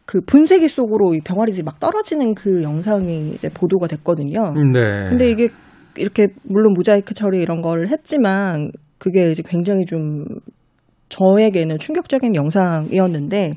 그 0.04 0.20
분쇄기 0.20 0.68
속으로 0.68 1.14
이 1.14 1.20
병아리들이 1.20 1.62
막 1.62 1.80
떨어지는 1.80 2.34
그 2.34 2.62
영상이 2.62 3.30
이제 3.30 3.48
보도가 3.48 3.86
됐거든요. 3.86 4.52
네. 4.72 5.08
근데 5.08 5.30
이게 5.30 5.48
이렇게 5.96 6.28
물론 6.44 6.74
모자이크 6.74 7.14
처리 7.14 7.38
이런 7.38 7.62
거를 7.62 7.88
했지만 7.88 8.70
그게 8.98 9.30
이제 9.30 9.42
굉장히 9.46 9.86
좀 9.86 10.24
저에게는 11.10 11.78
충격적인 11.78 12.34
영상이었는데 12.34 13.54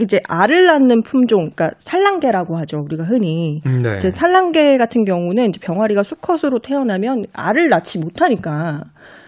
이제 0.00 0.20
알을 0.28 0.66
낳는 0.66 1.02
품종, 1.02 1.50
그러니까 1.50 1.70
산란개라고 1.78 2.56
하죠 2.58 2.78
우리가 2.78 3.04
흔히. 3.04 3.62
네. 3.64 3.96
이제 3.96 4.10
산란개 4.10 4.76
같은 4.76 5.04
경우는 5.04 5.48
이제 5.48 5.60
병아리가 5.62 6.02
수컷으로 6.02 6.58
태어나면 6.62 7.24
알을 7.32 7.68
낳지 7.68 7.98
못하니까 7.98 8.82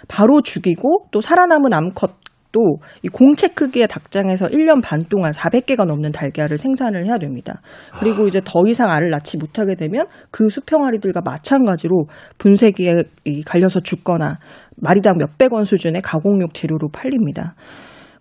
바로 0.08 0.42
죽이고 0.42 1.06
또 1.12 1.20
살아남은 1.20 1.72
암컷도 1.72 2.78
이 3.02 3.08
공채 3.08 3.48
크기의 3.48 3.86
닭장에서 3.88 4.48
1년 4.48 4.82
반 4.82 5.04
동안 5.08 5.32
400개가 5.32 5.86
넘는 5.86 6.10
달걀을 6.12 6.58
생산을 6.58 7.06
해야 7.06 7.16
됩니다. 7.16 7.62
그리고 7.98 8.26
이제 8.26 8.40
더 8.44 8.64
이상 8.66 8.90
알을 8.90 9.08
낳지 9.08 9.38
못하게 9.38 9.76
되면 9.76 10.06
그 10.30 10.50
수평아리들과 10.50 11.22
마찬가지로 11.24 12.06
분쇄기에 12.38 13.04
이 13.24 13.42
갈려서 13.42 13.80
죽거나 13.80 14.38
마리당 14.80 15.18
몇백 15.18 15.52
원 15.52 15.64
수준의 15.64 16.02
가공육 16.02 16.54
재료로 16.54 16.88
팔립니다. 16.92 17.54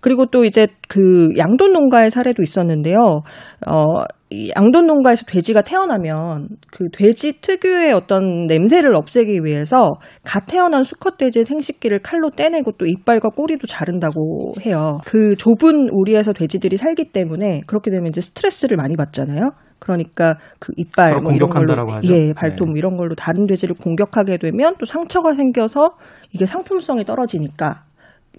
그리고 0.02 0.26
또 0.26 0.46
이제 0.46 0.68
그 0.88 1.30
양돈 1.38 1.74
농가의 1.74 2.10
사례도 2.10 2.42
있었는데요. 2.42 3.22
어, 3.68 3.86
이 4.30 4.52
양돈 4.56 4.86
농가에서 4.86 5.26
돼지가 5.26 5.62
태어나면 5.64 6.48
그 6.72 6.90
돼지 6.94 7.42
특유의 7.42 7.94
어떤 7.94 8.46
냄새를 8.46 8.96
없애기 8.96 9.44
위해서 9.44 9.96
갓 10.24 10.46
태어난 10.46 10.84
수컷 10.84 11.18
돼지의 11.18 11.46
생식기를 11.46 12.00
칼로 12.00 12.30
떼내고 12.30 12.74
또 12.78 12.86
이빨과 12.86 13.30
꼬리도 13.30 13.68
자른다고 13.68 14.54
해요. 14.66 15.00
그 15.06 15.36
좁은 15.36 15.90
우리에서 15.92 16.32
돼지들이 16.32 16.78
살기 16.78 17.12
때문에 17.12 17.62
그렇게 17.66 17.92
되면 17.92 18.08
이제 18.08 18.22
스트레스를 18.22 18.78
많이 18.78 18.96
받잖아요. 18.96 19.52
그러니까 19.80 20.38
그 20.60 20.74
이빨 20.78 21.22
뭐 21.22 21.32
이런 21.32 21.50
걸로 21.50 21.68
공격한다라고 21.68 21.92
하죠. 21.94 22.14
예 22.14 22.34
발톱 22.34 22.76
이런 22.78 22.98
걸로 22.98 23.16
다른 23.16 23.48
돼지를 23.48 23.76
공격하게 23.76 24.38
되면 24.38 24.76
또 24.80 24.86
상처가 24.86 25.34
생겨서 25.34 25.96
이게 26.32 26.46
상품성이 26.46 27.06
떨어지니까 27.06 27.84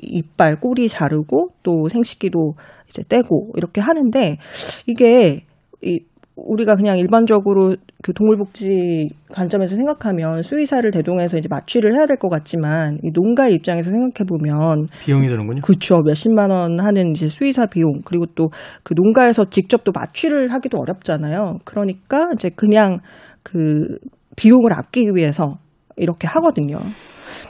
이빨, 0.03 0.61
꼬리 0.61 0.89
자르고 0.89 1.51
또 1.63 1.89
생식기도 1.89 2.55
이제 2.89 3.03
떼고 3.09 3.53
이렇게 3.57 3.81
하는데 3.81 4.39
이게 4.87 5.45
이 5.83 6.01
우리가 6.47 6.75
그냥 6.77 6.99
일반적으로 6.99 7.77
그 8.03 8.13
동물복지 8.13 9.11
관점에서 9.33 9.77
생각하면 9.77 10.43
수의사를 10.43 10.91
대동해서 10.91 11.37
이제 11.37 11.49
마취를 11.51 11.95
해야 11.95 12.07
될 12.07 12.17
것 12.17 12.29
같지만 12.29 12.97
이 13.03 13.11
농가의 13.13 13.55
입장에서 13.55 13.91
생각해 13.91 14.27
보면 14.27 14.87
비용이 15.05 15.29
드는군요. 15.29 15.63
그렇죠 15.63 16.01
몇십만 16.05 16.51
원 16.51 16.81
하는 16.81 17.11
이제 17.11 17.29
수의사 17.29 17.67
비용 17.67 18.01
그리고 18.05 18.27
또 18.35 18.49
그 18.83 18.95
농가에서 18.95 19.45
직접 19.51 19.85
또 19.85 19.93
마취를 19.95 20.53
하기도 20.53 20.79
어렵잖아요. 20.79 21.59
그러니까 21.65 22.31
이제 22.35 22.51
그냥 22.51 22.99
그 23.43 23.99
비용을 24.37 24.73
아끼기 24.73 25.11
위해서 25.15 25.59
이렇게 25.97 26.27
하거든요. 26.27 26.77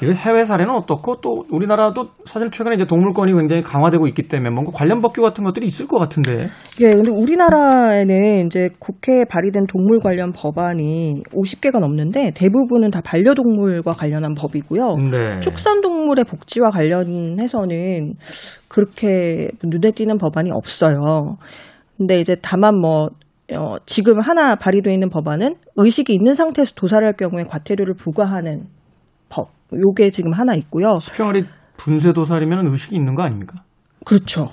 이거 0.03 0.13
해외 0.13 0.45
사례는 0.45 0.75
어떻고 0.75 1.21
또 1.21 1.45
우리나라도 1.51 2.09
사실 2.25 2.51
최근에 2.51 2.77
이제 2.77 2.85
동물권이 2.87 3.33
굉장히 3.35 3.63
강화되고 3.63 4.07
있기 4.09 4.23
때문에 4.23 4.51
뭔가 4.51 4.73
관련 4.73 5.01
법규 5.01 5.21
같은 5.23 5.45
것들이 5.45 5.67
있을 5.67 5.87
것 5.87 5.99
같은데. 5.99 6.47
예, 6.81 6.95
근데 6.95 7.11
우리나라에는 7.11 8.47
이제 8.47 8.71
국회에 8.79 9.25
발의된 9.29 9.67
동물 9.67 10.01
관련 10.01 10.33
법안이 10.33 11.23
50개가 11.33 11.81
넘는데 11.81 12.33
대부분은 12.35 12.91
다 12.91 13.01
반려동물과 13.05 13.93
관련한 13.93 14.35
법이고요. 14.35 14.97
네. 15.11 15.41
축산 15.41 15.81
동물의 15.81 16.25
복지와 16.25 16.71
관련해서는 16.71 18.15
그렇게 18.69 19.51
눈에 19.63 19.91
띄는 19.93 20.19
법안이 20.19 20.51
없어요. 20.51 21.37
근데 21.99 22.21
이제 22.21 22.37
다만 22.41 22.81
뭐, 22.81 23.11
어, 23.55 23.77
지금 23.85 24.21
하나 24.21 24.55
발의되어 24.55 24.93
있는 24.93 25.11
법안은 25.11 25.57
의식이 25.77 26.15
있는 26.15 26.35
상태에서 26.35 26.73
도살을 26.75 27.09
할 27.09 27.15
경우에 27.15 27.45
과태료를 27.45 27.95
부과하는 27.95 28.61
법. 28.61 28.80
요게 29.73 30.11
지금 30.11 30.33
하나 30.33 30.55
있고요. 30.55 30.99
수평아리 30.99 31.45
분쇄도살이면 31.77 32.67
의식이 32.67 32.95
있는 32.95 33.15
거 33.15 33.23
아닙니까? 33.23 33.63
그렇죠. 34.05 34.49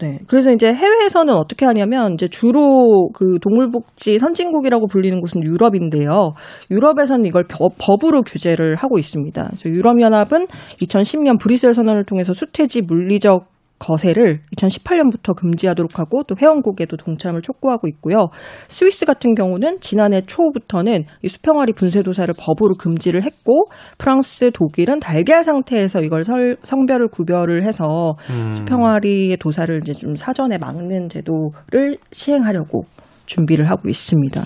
네. 0.00 0.18
그래서 0.28 0.50
이제 0.50 0.72
해외에서는 0.72 1.34
어떻게 1.34 1.66
하냐면 1.66 2.14
이제 2.14 2.26
주로 2.26 3.10
그 3.12 3.38
동물복지 3.42 4.18
선진국이라고 4.18 4.86
불리는 4.86 5.20
곳은 5.20 5.42
유럽인데요. 5.44 6.32
유럽에서는 6.70 7.26
이걸 7.26 7.44
법, 7.44 7.74
법으로 7.78 8.22
규제를 8.22 8.76
하고 8.76 8.98
있습니다. 8.98 9.44
그래서 9.44 9.68
유럽연합은 9.68 10.46
2010년 10.80 11.38
브뤼셀 11.38 11.74
선언을 11.74 12.04
통해서 12.04 12.32
수퇴지 12.32 12.82
물리적 12.82 13.44
거세를 13.80 14.40
2018년부터 14.56 15.34
금지하도록 15.34 15.98
하고 15.98 16.22
또 16.22 16.36
회원국에도 16.40 16.96
동참을 16.96 17.42
촉구하고 17.42 17.88
있고요. 17.88 18.26
스위스 18.68 19.04
같은 19.04 19.34
경우는 19.34 19.80
지난해 19.80 20.20
초부터는 20.26 21.04
이 21.22 21.28
수평아리 21.28 21.72
분쇄도사를 21.72 22.32
법으로 22.38 22.74
금지를 22.78 23.22
했고 23.24 23.64
프랑스, 23.98 24.50
독일은 24.52 25.00
달걀 25.00 25.42
상태에서 25.42 26.02
이걸 26.02 26.24
설- 26.24 26.56
성별을 26.62 27.08
구별을 27.08 27.62
해서 27.62 28.14
음. 28.30 28.52
수평아리의 28.52 29.38
도사를 29.38 29.76
이제 29.82 29.92
좀 29.94 30.14
사전에 30.14 30.58
막는 30.58 31.08
제도를 31.08 31.96
시행하려고 32.12 32.82
준비를 33.26 33.68
하고 33.70 33.88
있습니다. 33.88 34.42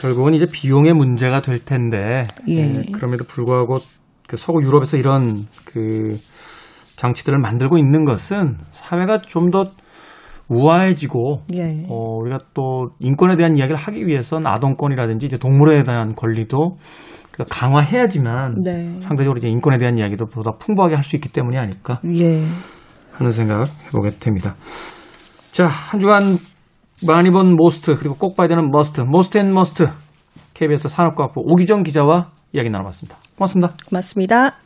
결국은 0.00 0.34
이제 0.34 0.44
비용의 0.52 0.92
문제가 0.92 1.40
될 1.40 1.64
텐데. 1.64 2.24
예. 2.48 2.54
예, 2.56 2.82
그럼에도 2.92 3.24
불구하고 3.24 3.78
그 4.28 4.36
서구 4.36 4.62
유럽에서 4.62 4.96
이런 4.98 5.46
그 5.64 6.18
장치들을 6.96 7.38
만들고 7.38 7.78
있는 7.78 8.04
것은 8.04 8.56
사회가 8.72 9.22
좀 9.22 9.50
더 9.50 9.64
우아해지고 10.48 11.42
예. 11.54 11.86
어, 11.88 12.18
우리가 12.20 12.38
또 12.54 12.90
인권에 13.00 13.36
대한 13.36 13.56
이야기를 13.56 13.76
하기 13.76 14.06
위해서는 14.06 14.46
아동권이라든지 14.46 15.26
이제 15.26 15.36
동물에 15.36 15.82
대한 15.82 16.14
권리도 16.14 16.76
우리가 17.38 17.44
강화해야지만 17.50 18.62
네. 18.62 19.00
상대적으로 19.00 19.38
이제 19.38 19.48
인권에 19.48 19.78
대한 19.78 19.98
이야기도 19.98 20.26
보다 20.26 20.52
풍부하게 20.52 20.94
할 20.94 21.04
수 21.04 21.16
있기 21.16 21.30
때문이 21.30 21.58
아닐까 21.58 22.00
예. 22.14 22.44
하는 23.12 23.30
생각을 23.30 23.66
해보게 23.86 24.10
됩니다. 24.20 24.54
자, 25.52 25.66
한 25.66 26.00
주간 26.00 26.38
많이 27.06 27.30
본 27.30 27.56
Most 27.56 27.94
그리고 27.96 28.14
꼭 28.14 28.36
봐야 28.36 28.46
되는 28.46 28.70
Must, 28.70 29.00
Most 29.00 29.38
and 29.38 29.52
Must 29.52 29.88
KBS 30.54 30.88
산업과학부 30.88 31.40
오기정 31.44 31.82
기자와 31.82 32.30
이야기 32.52 32.70
나눠봤습니다. 32.70 33.18
고맙습니다. 33.36 33.74
맞습니다. 33.90 34.65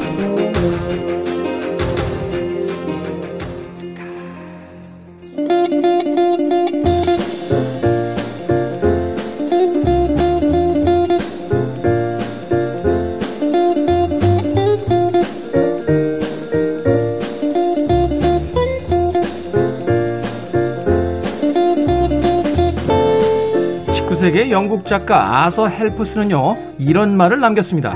영국 24.81 24.87
작가 24.87 25.43
아서 25.43 25.67
헬프스는요 25.67 26.55
이런 26.79 27.15
말을 27.15 27.39
남겼습니다. 27.39 27.95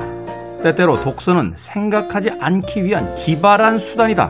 때때로 0.63 0.97
독서는 0.97 1.53
생각하지 1.55 2.29
않기 2.39 2.83
위한 2.83 3.15
기발한 3.15 3.77
수단이다. 3.77 4.29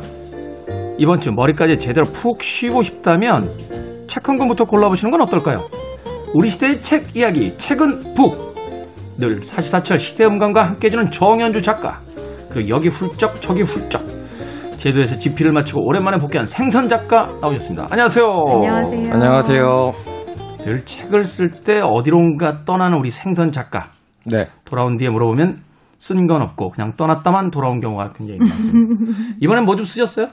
이번 0.97 1.19
주 1.19 1.31
머리까지 1.31 1.77
제대로 1.77 2.05
푹 2.05 2.41
쉬고 2.41 2.81
싶다면 2.81 3.49
책 4.07 4.29
한 4.29 4.37
권부터 4.37 4.65
골라보시는 4.65 5.11
건 5.11 5.21
어떨까요? 5.21 5.67
우리 6.33 6.49
시대의 6.49 6.81
책 6.81 7.15
이야기, 7.15 7.55
책은 7.57 8.13
북. 8.15 8.55
늘 9.17 9.43
사시사철 9.43 9.99
시대음감과 9.99 10.63
함께해주는 10.65 11.11
정현주 11.11 11.61
작가. 11.61 11.99
그리고 12.49 12.69
여기 12.69 12.87
훌쩍 12.87 13.41
저기 13.41 13.61
훌쩍. 13.63 14.01
제도에서 14.77 15.17
지피를 15.17 15.51
마치고 15.51 15.85
오랜만에 15.85 16.17
복귀한 16.17 16.45
생선 16.45 16.87
작가 16.87 17.29
나오셨습니다. 17.41 17.87
안녕하세요. 17.91 18.25
안녕하세요. 18.53 19.13
안녕하세요. 19.13 20.14
늘 20.65 20.83
책을 20.85 21.25
쓸 21.25 21.49
때 21.61 21.79
어디론가 21.81 22.65
떠나는 22.65 22.97
우리 22.97 23.11
생선 23.11 23.51
작가. 23.51 23.91
네. 24.25 24.47
돌아온 24.65 24.97
뒤에 24.97 25.09
물어보면 25.09 25.61
쓴 25.99 26.27
건 26.27 26.41
없고 26.41 26.71
그냥 26.71 26.93
떠났다만 26.97 27.51
돌아온 27.51 27.79
경우가 27.79 28.13
굉장히 28.13 28.39
많습니다. 28.39 29.13
이번엔 29.41 29.65
뭐 29.65 29.75
좀 29.75 29.85
쓰셨어요? 29.85 30.27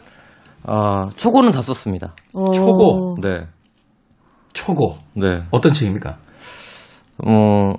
아, 0.64 1.08
초고는 1.16 1.50
다 1.52 1.60
썼습니다. 1.62 2.14
초고. 2.32 3.16
네. 3.20 3.46
초고. 4.52 4.96
네. 5.14 5.42
어떤 5.50 5.72
책입니까? 5.72 6.16
어, 7.26 7.72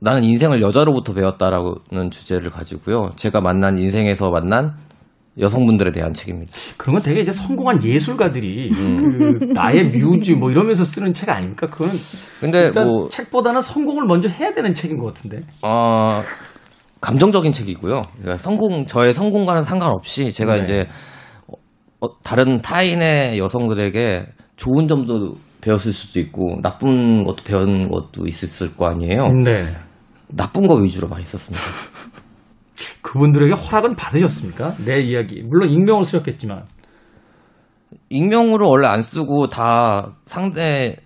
나는 0.00 0.22
인생을 0.24 0.62
여자로부터 0.62 1.12
배웠다라는 1.14 2.10
주제를 2.10 2.50
가지고요. 2.50 3.10
제가 3.16 3.40
만난 3.40 3.76
인생에서 3.76 4.30
만난 4.30 4.74
여성분들에 5.38 5.92
대한 5.92 6.12
책입니다. 6.12 6.52
그런 6.76 6.94
건 6.94 7.02
되게 7.02 7.20
이제 7.20 7.30
성공한 7.30 7.82
예술가들이 7.82 8.70
그 8.70 9.44
나의 9.52 9.90
뮤즈 9.90 10.32
뭐 10.32 10.50
이러면서 10.50 10.84
쓰는 10.84 11.12
책 11.14 11.28
아닙니까? 11.28 11.66
그거는 11.66 11.94
근데 12.40 12.70
뭐, 12.70 13.08
책보다는 13.08 13.60
성공을 13.60 14.06
먼저 14.06 14.28
해야 14.28 14.52
되는 14.52 14.74
책인 14.74 14.98
것 14.98 15.06
같은데. 15.06 15.42
아, 15.62 16.22
감정적인 17.00 17.52
책이고요. 17.52 18.02
그러니까 18.18 18.36
성공, 18.36 18.84
저의 18.84 19.14
성공과는 19.14 19.62
상관없이 19.62 20.32
제가 20.32 20.56
네. 20.56 20.62
이제 20.62 20.88
어, 22.00 22.08
다른 22.22 22.58
타인의 22.58 23.38
여성들에게 23.38 24.26
좋은 24.56 24.88
점도 24.88 25.36
배웠을 25.60 25.92
수도 25.92 26.20
있고 26.20 26.60
나쁜 26.62 27.24
것도 27.24 27.44
배운 27.44 27.88
것도 27.88 28.26
있었을 28.26 28.76
거 28.76 28.86
아니에요. 28.86 29.28
네. 29.44 29.66
나쁜 30.28 30.66
거 30.66 30.74
위주로 30.74 31.08
많이 31.08 31.24
썼습니다. 31.24 31.64
그분들에게 33.02 33.54
허락은 33.54 33.96
받으셨습니까? 33.96 34.76
내 34.84 35.00
이야기. 35.00 35.42
물론 35.42 35.70
익명을 35.70 36.04
쓰셨겠지만. 36.04 36.64
익명으로 38.10 38.68
원래 38.68 38.86
안 38.86 39.02
쓰고 39.02 39.48
다 39.48 40.12
상대 40.26 40.96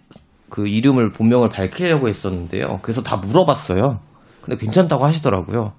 그 0.48 0.66
이름을 0.68 1.10
본명을 1.10 1.48
밝히려고 1.48 2.08
했었는데요. 2.08 2.78
그래서 2.82 3.02
다 3.02 3.16
물어봤어요. 3.16 4.00
근데 4.40 4.58
괜찮다고 4.58 5.04
하시더라고요. 5.04 5.72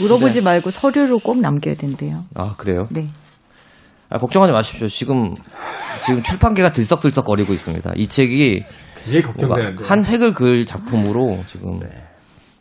물어보지 0.00 0.42
말고 0.42 0.70
서류로 0.70 1.18
꼭 1.18 1.38
남겨야 1.38 1.74
된대요. 1.74 2.24
아 2.34 2.54
그래요? 2.56 2.86
네. 2.90 3.06
아, 4.08 4.18
걱정하지 4.18 4.52
마십시오. 4.52 4.88
지금 4.88 5.34
지금 6.04 6.22
출판계가 6.22 6.70
들썩들썩거리고 6.72 7.52
있습니다. 7.52 7.92
이 7.96 8.06
책이. 8.06 8.64
한 9.82 10.04
획을 10.04 10.34
그을 10.34 10.66
작품으로 10.66 11.38
지금 11.46 11.78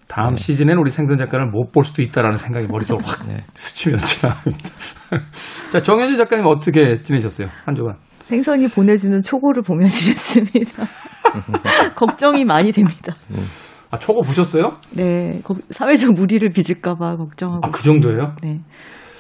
다음 0.08 0.36
시즌엔 0.36 0.78
우리 0.78 0.90
생선 0.90 1.18
작가를 1.18 1.48
못 1.48 1.72
볼 1.72 1.84
수도 1.84 2.02
있다라는 2.02 2.38
생각이 2.38 2.68
머릿속에 2.68 3.02
확 3.04 3.28
네. 3.28 3.44
스치면 3.54 3.98
지나갑니다. 3.98 4.70
자, 5.72 5.82
정현주 5.82 6.18
작가님 6.18 6.46
어떻게 6.46 6.98
지내셨어요? 7.02 7.50
한 7.66 7.76
주간. 7.76 7.96
생선이 8.24 8.68
보내주는 8.70 9.22
초고를 9.22 9.62
보면 9.64 9.88
지냈습니다. 9.90 10.84
걱정이 11.96 12.46
많이 12.46 12.72
됩니다. 12.72 13.16
아, 13.92 13.98
초고 13.98 14.22
보셨어요? 14.22 14.78
네. 14.92 15.42
거- 15.44 15.56
사회적 15.70 16.14
무리를 16.14 16.48
빚을까봐 16.50 17.18
걱정하고. 17.18 17.66
아, 17.68 17.72
그 17.72 17.84
정도예요? 17.84 18.36
네. 18.42 18.62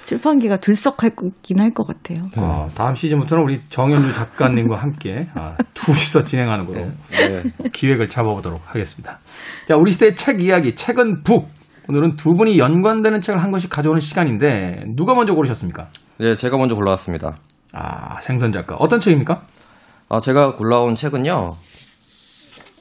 출판기가 0.06 0.58
들썩할긴 0.58 1.60
할 1.60 1.72
것 1.74 1.86
같아요. 1.88 2.26
아, 2.38 2.68
다음 2.76 2.94
시즌부터는 2.96 3.44
우리 3.44 3.60
정현주 3.68 4.13
작가님과 4.13 4.78
함께 4.78 5.28
아, 5.34 5.58
둘이서 5.74 6.24
진행하는 6.24 6.65
거로 6.65 6.80
네. 7.10 7.44
기획을 7.74 8.08
잡아보도록 8.08 8.62
하겠습니다. 8.65 9.20
자, 9.68 9.76
우리 9.76 9.91
시대의 9.91 10.15
책 10.15 10.41
이야기, 10.41 10.76
책은 10.76 11.24
북. 11.24 11.50
오늘은 11.88 12.15
두 12.15 12.34
분이 12.34 12.58
연관되는 12.58 13.20
책을 13.22 13.44
한 13.44 13.52
권씩 13.52 13.70
가져오는 13.70 14.00
시간인데 14.00 14.86
누가 14.96 15.13
먼저 15.13 15.34
고르셨습니까? 15.34 15.88
네, 16.20 16.34
제가 16.36 16.58
먼저 16.58 16.76
골라왔습니다. 16.76 17.38
아, 17.74 18.20
생선 18.22 18.52
작가. 18.52 18.76
어떤 18.80 19.00
책입니까? 19.00 19.41
아, 20.10 20.20
제가 20.20 20.56
골라온 20.56 20.96
책은요. 20.96 21.52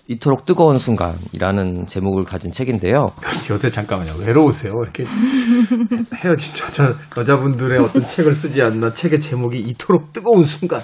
이토록 0.06 0.44
뜨거운 0.44 0.76
순간이라는 0.76 1.86
제목을 1.86 2.24
가진 2.24 2.52
책인데요. 2.52 3.06
요새 3.50 3.70
잠깐만요. 3.70 4.14
외로우세요? 4.20 4.72
이렇게 4.82 5.04
헤어진 6.16 6.64
여자, 6.64 6.94
여자분들의 7.16 7.82
어떤 7.82 8.02
책을 8.02 8.34
쓰지 8.34 8.60
않나 8.60 8.92
책의 8.92 9.20
제목이 9.20 9.58
이토록 9.60 10.12
뜨거운 10.12 10.44
순간. 10.44 10.82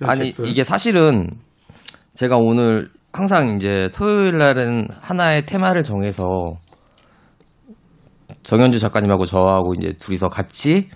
아니 0.00 0.32
책들. 0.32 0.48
이게 0.48 0.64
사실은 0.64 1.28
제가 2.14 2.36
오늘 2.38 2.90
항상 3.12 3.56
이제 3.56 3.88
토요일 3.94 4.38
날은 4.38 4.88
하나의 5.00 5.46
테마를 5.46 5.84
정해서 5.84 6.24
정현주 8.42 8.80
작가님하고 8.80 9.26
저하고 9.26 9.74
이제 9.74 9.92
둘이서 9.98 10.28
같이 10.28 10.88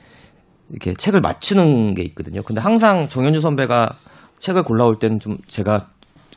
이렇게 0.71 0.93
책을 0.95 1.21
맞추는 1.21 1.95
게 1.95 2.03
있거든요. 2.03 2.43
근데 2.43 2.61
항상 2.61 3.09
정현주 3.09 3.41
선배가 3.41 3.91
책을 4.39 4.65
골라올 4.65 4.99
때는 4.99 5.21
좀 5.21 5.39
제가 5.49 5.87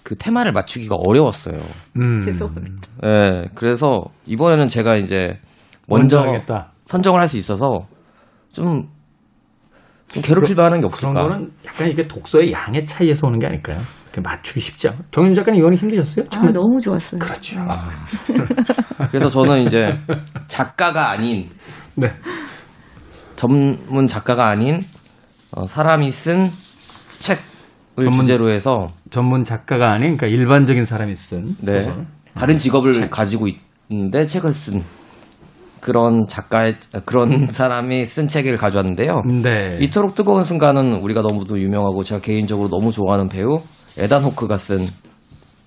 그 0.08 0.16
테마를 0.16 0.54
맞추기가 0.54 0.96
어려웠어요. 0.96 1.60
음, 1.98 2.22
죄송합니다. 2.22 2.88
예. 3.06 3.44
그래서 3.56 4.06
이번에는 4.26 4.70
제가 4.70 4.96
이제 4.96 5.38
먼저 5.86 6.20
먼저 6.22 6.30
하겠다. 6.30 6.72
선정을 6.86 7.20
할 7.20 7.28
수 7.28 7.36
있어서 7.36 7.88
좀, 8.54 8.88
좀 10.08 10.24
괴롭힐 10.24 10.56
만한 10.56 10.80
게 10.80 10.88
그런 10.88 11.12
없을까? 11.12 11.24
거는 11.24 11.52
약간 11.66 11.90
이게 11.90 12.08
독서의 12.08 12.54
양의 12.54 12.86
차이에서 12.86 13.28
오는 13.28 13.38
게 13.38 13.48
아닐까요? 13.48 13.78
맞추기 14.24 14.62
쉽지 14.62 14.88
않아. 14.88 14.98
정윤 15.12 15.34
작가님 15.34 15.60
이거는 15.60 15.78
힘드셨어요? 15.78 16.26
아, 16.28 16.30
처음에? 16.30 16.54
너무 16.54 16.80
좋았어요. 16.80 17.20
그렇죠. 17.20 17.60
네. 17.60 17.66
아, 17.68 17.90
그래서 19.12 19.30
저는 19.30 19.64
이제 19.64 20.00
작가가 20.48 21.10
아닌 21.12 21.50
네. 21.96 22.08
전문 23.36 24.08
작가가 24.08 24.48
아닌 24.48 24.86
어, 25.52 25.68
사람이 25.68 26.10
쓴 26.12 26.50
책을 27.20 27.44
전문- 28.06 28.22
주제로 28.26 28.50
해서 28.50 28.88
전문 29.10 29.44
작가가 29.44 29.92
아닌 29.92 30.18
그러니까 30.18 30.28
일반적인 30.28 30.86
사람이 30.86 31.16
쓴 31.16 31.56
네, 31.66 31.82
소설. 31.82 32.06
다른 32.34 32.56
직업을 32.58 32.94
책. 32.94 33.10
가지고 33.10 33.48
있는데 33.90 34.26
책을 34.26 34.54
쓴 34.54 34.84
그런 35.80 36.26
작가의 36.28 36.76
그런 37.06 37.48
사람이 37.48 38.06
쓴 38.06 38.28
책을 38.28 38.58
가져왔는데요. 38.58 39.22
네. 39.44 39.78
이토록 39.82 40.16
뜨거운 40.16 40.44
순간은 40.44 40.96
우리가 41.02 41.22
너무도 41.22 41.60
유명하고 41.60 42.04
제가 42.04 42.22
개인적으로 42.22 42.68
너무 42.70 42.92
좋아하는 42.92 43.30
배우 43.30 43.62
에단 43.98 44.24
호크가 44.24 44.58
쓴 44.58 44.88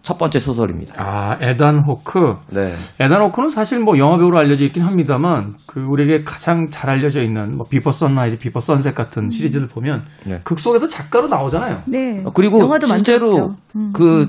첫 0.03 0.17
번째 0.19 0.41
소설입니다. 0.41 0.95
아, 0.97 1.37
에단 1.41 1.85
호크. 1.87 2.37
네. 2.51 2.73
에단 2.99 3.21
호크는 3.23 3.51
사실 3.51 3.81
뭐 3.81 3.99
영화 3.99 4.17
배우로 4.17 4.39
알려져 4.39 4.65
있긴 4.65 4.83
합니다만 4.83 5.55
그 5.67 5.81
우리에게 5.83 6.25
가장 6.25 6.69
잘 6.71 6.91
알려져 6.91 7.23
있는 7.23 7.57
뭐 7.57 7.67
Before 7.69 7.91
Sunrise, 7.91 8.39
Before 8.39 8.61
Sunset 8.61 8.95
같은 8.95 9.29
시리즈를 9.29 9.69
보면 9.69 10.05
네. 10.25 10.41
극 10.43 10.59
속에서 10.59 10.89
작가로 10.89 11.29
나오잖아요. 11.29 11.83
네. 11.87 12.23
어, 12.25 12.31
그리고 12.33 12.61
영화도 12.61 12.87
실제로. 12.87 13.55
음. 13.77 13.93
그 13.93 14.27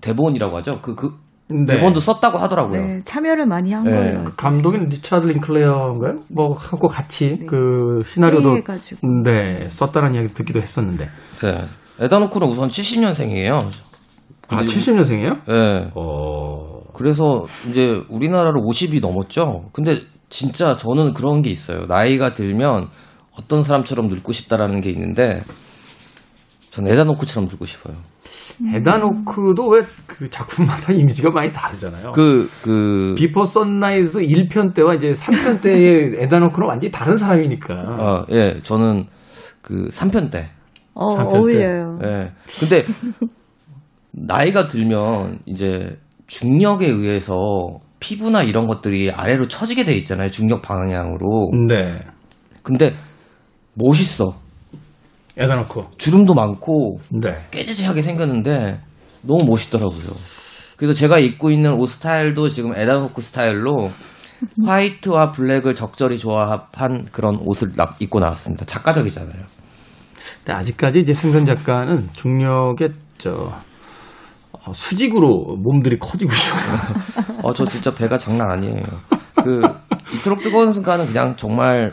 대본이라고 0.00 0.56
하죠. 0.58 0.80
그, 0.82 0.94
그 0.94 1.10
네. 1.48 1.74
대본도 1.74 2.00
썼다고 2.00 2.38
하더라고요. 2.38 2.84
네, 2.84 3.00
참여를 3.04 3.46
많이 3.46 3.72
한 3.72 3.84
네. 3.84 3.92
거예요. 3.92 4.24
그 4.24 4.34
감독인 4.34 4.88
리차드 4.88 5.26
링클레어인가요? 5.26 6.22
뭐 6.28 6.52
하고 6.52 6.88
같이 6.88 7.46
그 7.48 8.02
시나리오도. 8.04 8.58
네 9.22 9.68
썼다는 9.68 10.14
이야기를 10.14 10.34
듣기도 10.34 10.60
했었는데. 10.60 11.08
네. 11.42 11.64
에단 11.98 12.22
호크는 12.24 12.48
우선 12.48 12.68
70년생이에요. 12.68 13.68
아 14.50 14.62
70년생이에요? 14.64 15.44
네. 15.46 15.90
어. 15.94 16.80
그래서 16.94 17.44
이제 17.68 18.02
우리나라로 18.08 18.60
50이 18.62 19.00
넘었죠. 19.00 19.68
근데 19.72 20.00
진짜 20.28 20.76
저는 20.76 21.14
그런 21.14 21.42
게 21.42 21.50
있어요. 21.50 21.86
나이가 21.86 22.32
들면 22.32 22.88
어떤 23.38 23.62
사람처럼 23.62 24.08
늙고 24.08 24.32
싶다라는 24.32 24.80
게 24.80 24.90
있는데 24.90 25.42
전 26.70 26.86
에단 26.88 27.03
호크처럼 27.03 27.48
늙고 27.48 27.64
싶어요. 27.66 27.96
에단 28.74 29.08
호크도 29.08 29.68
왜 29.68 29.82
그 30.06 30.30
작품마다 30.30 30.92
이미지가 30.94 31.30
많이 31.30 31.52
다르잖아요. 31.52 32.12
그, 32.12 32.48
그, 32.62 33.14
Before 33.18 33.44
Sunrise 33.44 34.20
1편 34.20 34.74
때와 34.74 34.94
이제 34.94 35.10
3편 35.12 35.60
때의 35.60 36.14
에단 36.24 36.37
호크는 36.37 36.66
완전히 36.66 36.90
다른 36.90 37.16
사람이니까. 37.18 37.74
어, 37.74 38.24
예, 38.32 38.60
저는 38.62 39.06
그 39.60 39.90
3편 39.90 40.30
때. 40.30 40.50
어. 40.94 41.06
어울려요. 41.22 41.98
예. 42.04 42.32
근데 42.58 42.82
나이가 44.16 44.68
들면 44.68 45.40
이제 45.46 45.98
중력에 46.26 46.86
의해서 46.86 47.34
피부나 48.00 48.42
이런 48.42 48.66
것들이 48.66 49.10
아래로 49.10 49.48
처지게 49.48 49.84
돼 49.84 49.94
있잖아요. 49.98 50.30
중력 50.30 50.62
방향으로. 50.62 51.50
네. 51.68 52.00
근데 52.62 52.94
멋있어. 53.74 54.34
에다노크. 55.36 55.80
주름도 55.98 56.34
많고 56.34 56.98
네. 57.10 57.36
깨지지하게 57.50 58.02
생겼는데 58.02 58.80
너무 59.22 59.44
멋있더라고요. 59.44 60.16
그래서 60.76 60.94
제가 60.94 61.18
입고 61.18 61.50
있는 61.50 61.72
옷 61.74 61.86
스타일도 61.88 62.48
지금 62.48 62.72
에다노크 62.74 63.20
스타일로 63.20 63.90
화이트와 64.64 65.32
블랙을 65.32 65.74
적절히 65.74 66.18
조합한 66.18 67.06
그런 67.12 67.38
옷을 67.44 67.72
나- 67.76 67.94
입고 67.98 68.20
나왔습니다. 68.20 68.64
작가적이잖아요. 68.66 69.42
근데 70.44 70.52
아직까지 70.52 71.00
이제 71.00 71.12
생선 71.14 71.46
작가는 71.46 72.08
중력의 72.12 72.88
저 73.18 73.30
어, 73.32 73.62
수직으로 74.72 75.56
몸들이 75.58 75.98
커지고 75.98 76.32
있어서 76.32 76.72
어, 77.42 77.52
저 77.52 77.64
진짜 77.64 77.94
배가 77.94 78.18
장난 78.18 78.50
아니에요. 78.50 78.76
그, 79.42 79.60
이토록 80.14 80.42
뜨거운 80.42 80.72
순간은 80.72 81.06
그냥 81.06 81.36
정말 81.36 81.92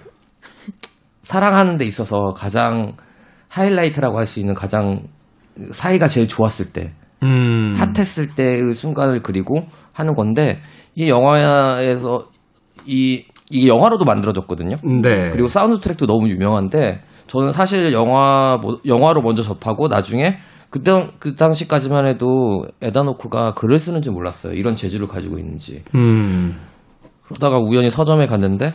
사랑하는 1.23 1.77
데 1.77 1.85
있어서 1.85 2.33
가장 2.35 2.93
하이라이트라고 3.49 4.17
할 4.17 4.25
수 4.25 4.39
있는 4.39 4.53
가장 4.53 5.03
사이가 5.71 6.07
제일 6.07 6.27
좋았을 6.27 6.73
때, 6.73 6.93
음. 7.21 7.75
hot했을 7.77 8.35
때의 8.35 8.73
순간을 8.73 9.21
그리고 9.21 9.65
하는 9.93 10.15
건데, 10.15 10.59
이 10.95 11.09
영화에서 11.09 12.27
이, 12.85 13.23
이게 13.49 13.67
영화로도 13.67 14.03
만들어졌거든요. 14.05 14.77
네. 15.03 15.29
그리고 15.31 15.47
사운드 15.47 15.79
트랙도 15.79 16.07
너무 16.07 16.27
유명한데, 16.29 17.01
저는 17.27 17.51
사실 17.53 17.93
영화, 17.93 18.57
뭐- 18.61 18.79
영화로 18.85 19.21
먼저 19.21 19.43
접하고 19.43 19.87
나중에 19.87 20.37
그때, 20.73 21.11
그 21.19 21.35
당시까지만 21.35 22.07
해도 22.07 22.65
에단 22.81 23.07
호크가 23.07 23.53
글을 23.53 23.77
쓰는지 23.77 24.09
몰랐어요. 24.09 24.53
이런 24.53 24.73
재주를 24.75 25.07
가지고 25.07 25.37
있는지. 25.37 25.83
음. 25.93 26.59
그러다가 27.25 27.57
우연히 27.59 27.91
서점에 27.91 28.25
갔는데 28.25 28.73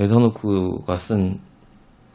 에다노크가 0.00 0.96
쓴 0.96 1.38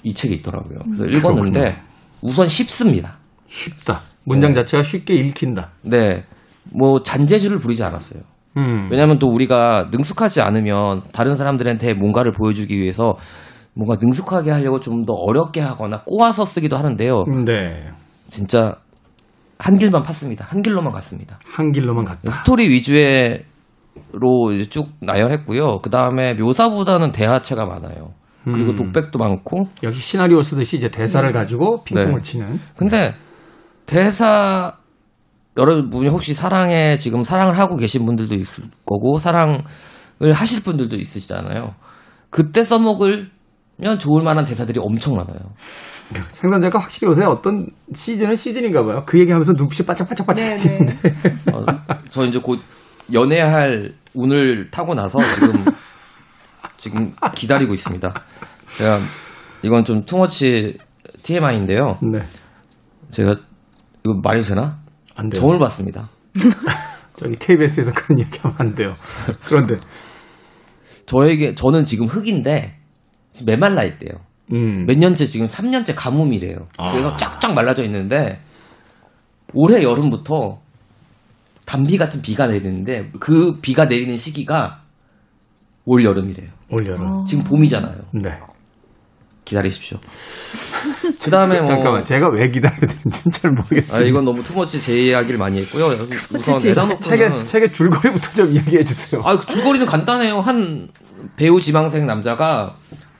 이 0.03 0.13
책이 0.13 0.35
있더라고요. 0.35 0.79
그래서 0.85 1.05
읽었는데 1.05 1.77
우선 2.21 2.47
쉽습니다. 2.47 3.17
쉽다. 3.47 4.01
문장 4.23 4.53
네. 4.53 4.61
자체가 4.61 4.83
쉽게 4.83 5.15
읽힌다. 5.15 5.71
네. 5.81 6.23
뭐 6.73 7.01
잔재주를 7.03 7.59
부리지 7.59 7.83
않았어요. 7.83 8.21
음. 8.57 8.89
왜냐하면 8.91 9.19
또 9.19 9.27
우리가 9.27 9.89
능숙하지 9.91 10.41
않으면 10.41 11.01
다른 11.11 11.35
사람들한테 11.35 11.93
뭔가를 11.93 12.31
보여주기 12.31 12.77
위해서 12.77 13.15
뭔가 13.73 13.95
능숙하게 14.01 14.51
하려고 14.51 14.79
좀 14.79 15.05
더 15.05 15.13
어렵게 15.13 15.61
하거나 15.61 16.01
꼬아서 16.05 16.45
쓰기도 16.45 16.77
하는데요. 16.77 17.23
네. 17.45 17.85
진짜 18.29 18.75
한 19.59 19.77
길만 19.77 20.03
팠습니다. 20.03 20.41
한 20.41 20.61
길로만 20.61 20.91
갔습니다. 20.93 21.39
한 21.45 21.71
길로만 21.71 22.05
갔다. 22.05 22.31
스토리 22.31 22.69
위주의로 22.69 23.41
이제 24.53 24.69
쭉 24.69 24.89
나열했고요. 25.01 25.79
그 25.81 25.89
다음에 25.89 26.33
묘사보다는 26.35 27.11
대화체가 27.11 27.65
많아요. 27.65 28.13
그리고 28.43 28.71
음. 28.71 28.75
독백도 28.75 29.19
많고. 29.19 29.67
역시 29.83 30.01
시나리오 30.01 30.41
쓰듯이 30.41 30.77
이제 30.77 30.89
대사를 30.89 31.29
가지고 31.33 31.83
핑퐁을 31.83 32.15
네. 32.15 32.21
치는. 32.21 32.59
근데 32.77 33.13
대사 33.85 34.77
여러분이 35.57 36.09
혹시 36.09 36.33
사랑에 36.33 36.97
지금 36.97 37.23
사랑을 37.23 37.57
하고 37.57 37.77
계신 37.77 38.05
분들도 38.05 38.35
있을 38.35 38.65
거고 38.85 39.19
사랑을 39.19 39.63
하실 40.33 40.63
분들도 40.63 40.95
있으시잖아요. 40.95 41.73
그때 42.29 42.63
써먹으면 42.63 43.29
좋을 43.99 44.23
만한 44.23 44.45
대사들이 44.45 44.79
엄청 44.81 45.15
많아요. 45.15 45.39
생선 46.31 46.61
작가 46.61 46.79
확실히 46.79 47.09
요새 47.09 47.23
어떤 47.23 47.65
시즌은 47.93 48.35
시즌인가 48.35 48.81
봐요. 48.81 49.03
그 49.05 49.19
얘기하면서 49.19 49.53
눈빛이 49.53 49.85
바짝바짝바짝 49.85 50.45
네, 50.45 50.53
해지는데. 50.53 50.93
어, 51.53 51.65
저 52.09 52.25
이제 52.25 52.39
곧 52.39 52.59
연애할 53.11 53.93
운을 54.13 54.71
타고 54.71 54.95
나서 54.95 55.19
지금 55.33 55.65
지금 56.77 57.13
기다리고 57.35 57.73
있습니다. 57.73 58.13
제가 58.77 58.99
이건 59.63 59.83
좀 59.83 60.05
투머치 60.05 60.77
TMI인데요. 61.23 61.97
네. 62.11 62.19
제가 63.09 63.35
이거 64.05 64.19
말해도 64.23 64.47
되나? 64.47 64.79
안 65.15 65.29
돼요. 65.29 65.41
점을 65.41 65.59
봤습니다. 65.59 66.09
저기 67.17 67.35
KBS에서 67.35 67.91
그런 67.93 68.19
얘기하면 68.19 68.55
안 68.59 68.75
돼요. 68.75 68.93
그런데 69.45 69.75
저에게 71.07 71.55
저는 71.55 71.85
지금 71.85 72.05
흑인데 72.05 72.77
지금 73.31 73.51
메말라 73.51 73.83
있대요. 73.83 74.26
음. 74.53 74.85
몇 74.85 74.97
년째 74.97 75.25
지금 75.25 75.47
3년째 75.47 75.93
가뭄이래요. 75.95 76.67
아. 76.77 76.91
그래서 76.91 77.15
쫙쫙 77.17 77.53
말라져 77.53 77.83
있는데 77.83 78.39
올해 79.53 79.83
여름부터 79.83 80.59
단비 81.65 81.97
같은 81.97 82.21
비가 82.21 82.47
내리는데 82.47 83.11
그 83.19 83.59
비가 83.61 83.85
내리는 83.85 84.15
시기가 84.15 84.81
올 85.85 86.03
여름이래요. 86.05 86.49
올 86.69 86.85
여름. 86.87 87.25
지금 87.25 87.43
봄이잖아요. 87.43 87.97
네. 88.11 88.31
기다리십시오. 89.45 89.97
그 91.23 91.31
다음에 91.31 91.59
뭐 91.59 91.67
잠깐만, 91.67 92.03
제가 92.03 92.27
왜 92.29 92.49
기다려야 92.49 92.79
되는지 92.81 93.31
잘 93.31 93.51
아, 93.51 93.53
모르겠어요. 93.53 94.05
이건 94.05 94.25
너무 94.25 94.43
투머치 94.43 94.81
제 94.81 95.05
이야기를 95.05 95.37
많이 95.39 95.59
했고요. 95.59 95.85
우선 96.35 96.59
제 96.59 96.69
에다노크는 96.69 97.01
책의 97.01 97.47
책의 97.47 97.73
줄거리부터 97.73 98.33
좀 98.33 98.51
이야기해 98.51 98.83
주세요. 98.83 99.21
아, 99.23 99.37
그 99.37 99.45
줄거리는 99.45 99.85
간단해요. 99.87 100.39
한 100.41 100.89
배우 101.37 101.61
지망생 101.61 102.05
남자가 102.05 102.75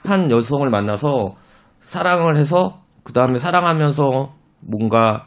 한 0.08 0.30
여성을 0.30 0.68
만나서 0.68 1.34
사랑을 1.80 2.38
해서 2.38 2.80
그 3.04 3.12
다음에 3.12 3.38
사랑하면서 3.38 4.04
뭔가 4.60 5.26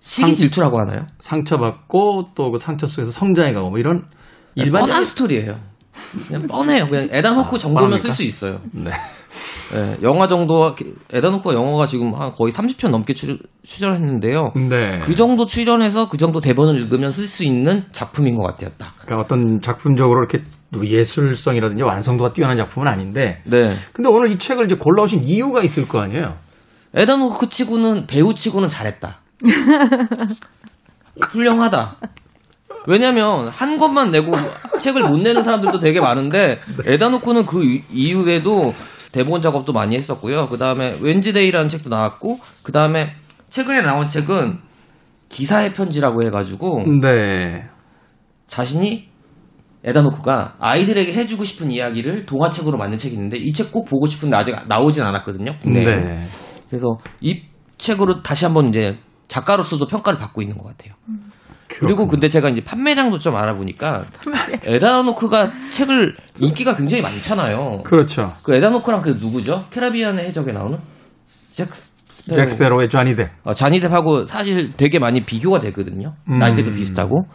시기 0.00 0.34
질투라고 0.34 0.78
하나요? 0.80 1.06
상처받고 1.20 2.30
또 2.34 2.50
그 2.50 2.58
상처 2.58 2.86
속에서 2.86 3.10
성장해가고 3.10 3.70
뭐 3.70 3.78
이런 3.78 4.06
일반 4.54 4.82
뻔한 4.82 5.04
스토리예요. 5.04 5.56
그냥 6.28 6.46
뻔해요. 6.46 6.86
그냥 6.88 7.08
에다 7.10 7.30
놓고 7.34 7.56
아, 7.56 7.58
정도면 7.58 7.90
뻔합니까? 7.90 7.98
쓸수 8.12 8.22
있어요. 8.22 8.60
네. 8.72 8.90
예, 9.74 9.98
영화 10.02 10.26
정도 10.28 10.74
에다 11.12 11.28
놓고 11.30 11.52
영화가 11.52 11.86
지금 11.86 12.14
한 12.14 12.32
거의 12.32 12.52
30편 12.52 12.90
넘게 12.90 13.12
출, 13.14 13.38
출연했는데요. 13.64 14.52
네. 14.70 15.00
그 15.04 15.14
정도 15.14 15.44
출연해서 15.44 16.08
그 16.08 16.16
정도 16.16 16.40
대본을 16.40 16.80
읽으면 16.80 17.12
쓸 17.12 17.24
수 17.24 17.44
있는 17.44 17.84
작품인 17.92 18.36
것 18.36 18.42
같아요. 18.44 18.70
딱. 18.78 18.94
그러니까 18.98 19.24
어떤 19.24 19.60
작품적으로 19.60 20.20
이렇게 20.20 20.44
또 20.72 20.86
예술성이라든지 20.86 21.82
완성도가 21.82 22.32
뛰어난 22.32 22.56
작품은 22.56 22.86
아닌데 22.88 23.40
네. 23.44 23.74
근데 23.92 24.08
오늘 24.08 24.30
이 24.30 24.38
책을 24.38 24.66
이제 24.66 24.74
골라오신 24.74 25.24
이유가 25.24 25.62
있을 25.62 25.88
거 25.88 26.00
아니에요? 26.00 26.36
에다 26.94 27.16
노크 27.16 27.48
치고는 27.48 28.06
배우 28.06 28.34
치고는 28.34 28.68
잘했다. 28.68 29.18
훌륭하다. 31.30 31.96
왜냐면 32.86 33.48
한 33.48 33.78
것만 33.78 34.10
내고 34.10 34.34
책을 34.80 35.04
못 35.08 35.18
내는 35.18 35.42
사람들도 35.42 35.80
되게 35.80 36.00
많은데 36.00 36.60
에다 36.84 37.08
노크는 37.10 37.44
그 37.46 37.62
이- 37.64 37.84
이후에도 37.92 38.74
대본 39.12 39.42
작업도 39.42 39.72
많이 39.72 39.96
했었고요. 39.96 40.48
그 40.48 40.58
다음에 40.58 40.96
웬지데이라는 41.00 41.68
책도 41.68 41.88
나왔고 41.90 42.40
그 42.62 42.72
다음에 42.72 43.14
최근에 43.50 43.82
나온 43.82 44.06
책은 44.08 44.58
기사의 45.28 45.74
편지라고 45.74 46.22
해가지고 46.22 46.84
네. 47.02 47.66
자신이 48.46 49.08
에다 49.84 50.02
노크가 50.02 50.56
아이들에게 50.58 51.12
해주고 51.12 51.44
싶은 51.44 51.70
이야기를 51.70 52.26
동화책으로 52.26 52.76
만든 52.78 52.98
책이 52.98 53.14
있는데 53.14 53.36
이 53.38 53.52
책 53.52 53.70
꼭 53.72 53.86
보고 53.88 54.06
싶은데 54.06 54.36
아직 54.36 54.56
나오진 54.66 55.02
않았거든요. 55.04 55.56
국내에. 55.62 55.84
네. 55.84 56.24
그래서 56.68 56.98
이 57.20 57.42
책으로 57.78 58.22
다시 58.22 58.44
한번 58.44 58.68
이제 58.68 58.98
작가로서도 59.28 59.86
평가를 59.86 60.18
받고 60.18 60.42
있는 60.42 60.58
것 60.58 60.64
같아요. 60.66 60.94
그리고 61.80 62.06
근데 62.06 62.28
제가 62.28 62.48
이제 62.48 62.62
판매량도 62.64 63.18
좀 63.18 63.36
알아보니까 63.36 64.02
에다노크가 64.64 65.52
책을 65.70 66.16
인기가 66.40 66.74
굉장히 66.74 67.02
많잖아요. 67.02 67.82
그렇죠. 67.84 68.32
그 68.42 68.54
에다노크랑 68.54 69.00
그 69.00 69.10
누구죠? 69.10 69.66
캐라비안의 69.70 70.24
해적에 70.26 70.52
나오는 70.52 70.78
잭 71.52 71.68
스페로. 71.72 72.36
잭 72.36 72.48
스페로의 72.48 72.88
쟈니 72.88 73.16
데 73.16 73.30
어, 73.44 73.52
자니뎁하고 73.52 74.26
사실 74.26 74.72
되게 74.76 74.98
많이 74.98 75.20
비교가 75.24 75.60
되거든요. 75.60 76.14
음. 76.28 76.38
나이대도 76.38 76.72
비슷하고. 76.72 77.26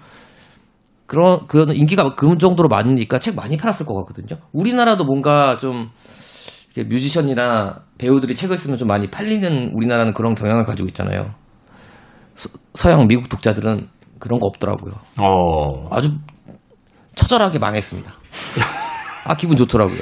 그런 1.05 1.45
그런 1.47 1.71
인기가 1.75 2.15
그 2.15 2.37
정도로 2.37 2.69
많으니까 2.69 3.19
책 3.19 3.35
많이 3.35 3.57
팔았을 3.57 3.85
것 3.85 3.93
같거든요. 3.95 4.39
우리나라도 4.51 5.03
뭔가 5.05 5.57
좀 5.57 5.89
뮤지션이나 6.75 7.81
배우들이 7.97 8.35
책을 8.35 8.57
쓰면 8.57 8.77
좀 8.77 8.87
많이 8.87 9.09
팔리는 9.11 9.71
우리나라는 9.73 10.13
그런 10.13 10.33
경향을 10.33 10.65
가지고 10.65 10.87
있잖아요. 10.87 11.33
서, 12.35 12.49
서양 12.73 13.07
미국 13.07 13.29
독자들은 13.29 13.87
그런 14.19 14.39
거 14.39 14.47
없더라고요. 14.47 14.93
어. 15.21 15.87
아주 15.91 16.11
처절하게 17.15 17.59
망했습니다. 17.59 18.11
아 19.25 19.35
기분 19.35 19.55
좋더라고요. 19.57 19.99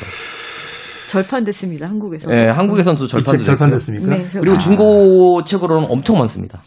절판됐습니다 1.10 1.88
한국에서. 1.90 2.32
예, 2.32 2.48
한국에서는 2.50 2.98
또 2.98 3.06
절판도 3.06 3.44
절판됐습니까? 3.44 4.16
네, 4.16 4.30
저- 4.32 4.40
그리고 4.40 4.58
중고 4.58 5.44
책으로는 5.44 5.88
엄청 5.92 6.18
많습니다. 6.18 6.62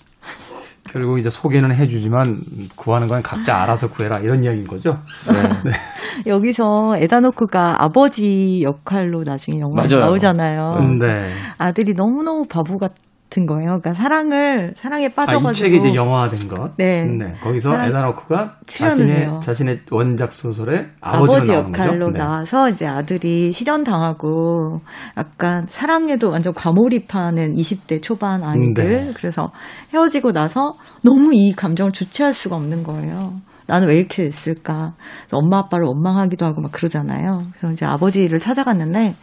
결국 0.94 1.18
이제 1.18 1.28
소개는 1.28 1.74
해주지만 1.74 2.38
구하는 2.76 3.09
건 3.09 3.20
각자 3.20 3.61
알아서 3.61 3.90
구해라 3.90 4.20
이런 4.20 4.44
이야기인 4.44 4.64
거죠. 4.64 4.96
여기서 6.24 6.94
에다노크가 6.98 7.83
아버지 7.83 8.62
역할로 8.62 9.24
나중에 9.24 9.59
영화에 9.59 9.88
맞아요. 9.88 10.04
나오잖아요. 10.04 10.78
네. 11.00 11.30
아들이 11.59 11.94
너무너무 11.94 12.46
바보 12.46 12.78
같 12.78 12.92
은 13.37 13.47
거예요. 13.47 13.81
그러니까 13.81 13.94
사랑을 13.94 14.73
사랑에 14.77 15.07
아, 15.07 15.09
빠져가지고 15.14 15.51
이 15.51 15.53
책이 15.53 15.77
이제 15.79 15.94
영화화된 15.94 16.49
것. 16.49 16.77
네. 16.77 17.05
거기서 17.42 17.70
사람- 17.70 17.88
에다노크가 17.88 18.55
자신의 18.66 19.16
해요. 19.16 19.40
자신의 19.42 19.81
원작 19.90 20.33
소설의 20.33 20.87
아버지 21.01 21.53
역할로. 21.53 22.11
네. 22.12 22.18
나와서 22.18 22.68
이제 22.68 22.87
아들이 22.87 23.51
실현 23.53 23.83
당하고 23.83 24.81
약간 25.16 25.66
사랑에도 25.68 26.31
완전 26.31 26.53
과몰입하는 26.55 27.55
20대 27.55 28.01
초반 28.03 28.42
아이들 28.44 28.85
네. 28.85 29.11
그래서 29.16 29.51
헤어지고 29.92 30.33
나서 30.33 30.75
너무 31.03 31.31
이 31.35 31.53
감정을 31.53 31.92
주체할 31.92 32.33
수가 32.35 32.57
없는 32.57 32.83
거예요. 32.85 33.33
나는 33.66 33.88
왜 33.88 33.97
이렇게 33.97 34.25
됐을까? 34.25 34.92
엄마 35.33 35.59
아빠를 35.59 35.87
원망하기도 35.87 36.44
하고 36.44 36.61
막 36.61 36.70
그러잖아요. 36.70 37.42
그래서 37.51 37.73
이제 37.73 37.87
아버지를 37.87 38.38
찾아갔는데 38.38 39.14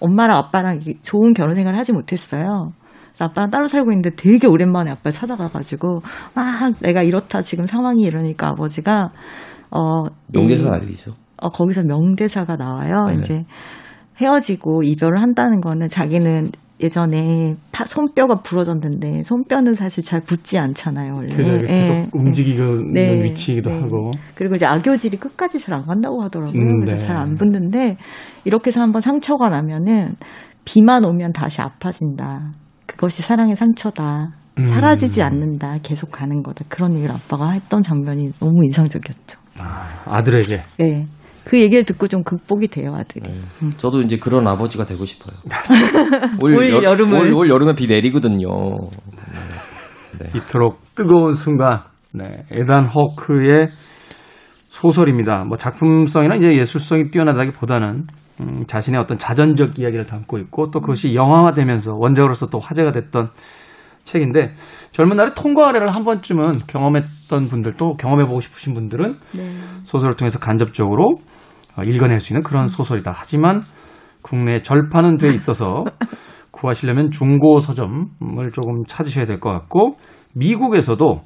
엄마랑 0.00 0.36
아빠랑 0.36 0.80
좋은 1.02 1.32
결혼 1.32 1.54
생활을 1.54 1.78
하지 1.78 1.92
못했어요. 1.92 2.72
그래서 3.14 3.24
아빠랑 3.26 3.50
따로 3.50 3.66
살고 3.68 3.92
있는데 3.92 4.10
되게 4.16 4.46
오랜만에 4.48 4.90
아빠를 4.90 5.12
찾아가가지고 5.12 6.00
막 6.34 6.72
내가 6.80 7.02
이렇다 7.02 7.42
지금 7.42 7.64
상황이 7.66 8.02
이러니까 8.02 8.48
아버지가 8.48 9.10
어 9.70 10.06
명대사 10.32 10.68
이- 10.68 10.80
알리죠. 10.80 11.12
어, 11.40 11.48
거기서 11.50 11.84
명대사가 11.84 12.56
나와요. 12.56 13.06
네네. 13.06 13.18
이제 13.20 13.44
헤어지고 14.20 14.82
이별을 14.82 15.20
한다는 15.22 15.60
거는 15.60 15.88
자기는 15.88 16.50
예전에 16.80 17.54
파- 17.70 17.84
손뼈가 17.84 18.36
부러졌는데 18.42 19.22
손뼈는 19.22 19.74
사실 19.74 20.04
잘 20.04 20.20
붙지 20.20 20.58
않잖아요. 20.58 21.14
원래. 21.14 21.34
그죠. 21.34 21.56
계속 21.58 21.94
예. 21.94 22.08
움직이는 22.12 22.92
네. 22.92 23.22
위치이기도 23.22 23.70
네. 23.70 23.80
하고. 23.80 24.10
그리고 24.34 24.56
이제 24.56 24.66
악교질이 24.66 25.18
끝까지 25.18 25.60
잘 25.60 25.74
안 25.76 25.86
간다고 25.86 26.20
하더라고요. 26.22 26.60
음, 26.60 26.80
그래서 26.80 26.96
네. 26.96 27.06
잘안 27.06 27.36
붙는데 27.36 27.96
이렇게 28.44 28.68
해서 28.68 28.80
한번 28.80 29.00
상처가 29.00 29.50
나면은 29.50 30.14
비만 30.64 31.04
오면 31.04 31.32
다시 31.32 31.60
아파진다. 31.62 32.52
그것이 32.96 33.22
사랑의 33.22 33.56
상처다. 33.56 34.30
음. 34.58 34.66
사라지지 34.66 35.20
않는다. 35.22 35.78
계속 35.82 36.12
가는 36.12 36.42
거다. 36.42 36.64
그런 36.68 36.94
얘기를 36.96 37.12
아빠가 37.14 37.50
했던 37.50 37.82
장면이 37.82 38.32
너무 38.38 38.64
인상적이었죠. 38.64 39.38
아, 39.58 39.88
아들에게. 40.06 40.62
네. 40.78 41.06
그 41.44 41.60
얘기를 41.60 41.84
듣고 41.84 42.08
좀 42.08 42.22
극복이 42.22 42.68
돼요, 42.68 42.94
아들이. 42.94 43.28
네. 43.30 43.68
저도 43.76 44.00
이제 44.02 44.16
그런 44.16 44.46
아버지가 44.46 44.86
되고 44.86 45.04
싶어요. 45.04 45.36
올, 46.40 46.54
올 46.56 46.70
여- 46.70 46.82
여름을. 46.82 47.18
올, 47.20 47.32
올 47.34 47.50
여름에 47.50 47.74
비 47.74 47.86
내리거든요. 47.86 48.48
이토록 50.34 50.80
뜨거운 50.94 51.32
순간, 51.34 51.82
네, 52.12 52.44
에단 52.52 52.86
허크의 52.86 53.66
소설입니다. 54.68 55.44
뭐 55.44 55.56
작품성이나 55.58 56.36
이제 56.36 56.56
예술성이 56.56 57.10
뛰어나다기보다는 57.10 58.06
음, 58.40 58.64
자신의 58.66 59.00
어떤 59.00 59.16
자전적 59.18 59.78
이야기를 59.78 60.06
담고 60.06 60.38
있고 60.38 60.70
또 60.70 60.80
그것이 60.80 61.14
영화화되면서 61.14 61.94
원작으로서 61.96 62.48
또 62.48 62.58
화제가 62.58 62.92
됐던 62.92 63.30
책인데 64.04 64.54
젊은 64.90 65.16
날에 65.16 65.30
통과 65.34 65.68
아래를 65.68 65.88
한 65.94 66.04
번쯤은 66.04 66.66
경험했던 66.66 67.46
분들 67.46 67.74
또 67.76 67.94
경험해보고 67.96 68.40
싶으신 68.40 68.74
분들은 68.74 69.16
네. 69.32 69.50
소설을 69.82 70.16
통해서 70.16 70.38
간접적으로 70.38 71.16
어, 71.76 71.82
읽어낼 71.82 72.20
수 72.20 72.32
있는 72.32 72.42
그런 72.42 72.66
소설이다. 72.66 73.12
하지만 73.14 73.62
국내 74.22 74.60
절판은 74.62 75.18
돼 75.18 75.32
있어서 75.32 75.84
구하시려면 76.50 77.10
중고 77.10 77.60
서점을 77.60 78.52
조금 78.52 78.84
찾으셔야 78.86 79.24
될 79.24 79.40
것 79.40 79.50
같고 79.50 79.96
미국에서도 80.34 81.22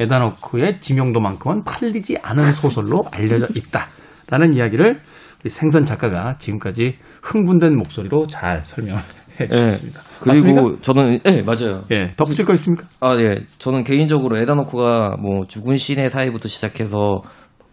에다노크의 0.00 0.80
지명도만큼은 0.80 1.64
팔리지 1.64 2.18
않은 2.22 2.52
소설로 2.52 3.02
알려져 3.12 3.46
있다라는 3.54 4.54
이야기를 4.54 5.00
생선 5.48 5.84
작가가 5.84 6.36
지금까지 6.38 6.96
흥분된 7.22 7.76
목소리로 7.76 8.26
잘 8.26 8.62
설명해 8.64 9.00
예. 9.40 9.46
주셨습니다. 9.46 10.00
그리고 10.20 10.54
맞습니까? 10.54 10.82
저는 10.82 11.20
예 11.26 11.42
맞아요. 11.42 11.82
예, 11.90 12.10
덧붙일 12.16 12.44
거 12.44 12.52
있습니까? 12.54 12.86
아 13.00 13.16
예. 13.18 13.34
저는 13.58 13.84
개인적으로 13.84 14.36
에다노크가 14.38 15.16
뭐 15.20 15.46
죽은 15.46 15.76
신의 15.76 16.10
사이부터 16.10 16.48
시작해서 16.48 17.22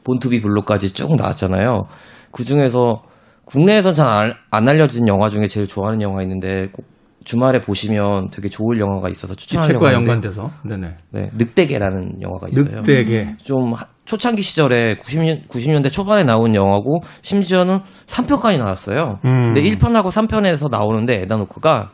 본투비 0.03 0.41
블록까지 0.41 0.93
쭉 0.93 1.15
나왔잖아요. 1.15 1.83
그 2.31 2.43
중에서 2.43 3.03
국내에선 3.45 3.93
잘안 3.93 4.33
알려진 4.51 5.07
영화 5.07 5.29
중에 5.29 5.47
제일 5.47 5.67
좋아하는 5.67 6.01
영화 6.01 6.21
있는데 6.21 6.67
꼭 6.71 6.85
주말에 7.25 7.59
보시면 7.61 8.29
되게 8.31 8.49
좋을 8.49 8.79
영화가 8.79 9.09
있어서 9.09 9.33
이 9.33 9.37
추천하려고 9.37 9.85
책과 9.85 9.87
하는데 9.87 10.09
연관돼서 10.11 10.51
네네 10.65 10.95
네, 11.11 11.29
늑대계라는 11.37 12.21
영화가 12.21 12.47
있어요. 12.49 12.81
늑대게 12.81 13.35
좀 13.43 13.73
하- 13.73 13.85
초창기 14.05 14.41
시절에 14.41 14.95
90년, 14.95 15.47
90년대 15.47 15.91
초반에 15.91 16.23
나온 16.23 16.55
영화고 16.55 17.01
심지어는 17.21 17.79
3편까지 18.07 18.57
나왔어요. 18.57 19.19
음. 19.25 19.53
근데 19.53 19.61
1편하고 19.61 20.05
3편에서 20.11 20.69
나오는데 20.71 21.21
에다노크가 21.21 21.91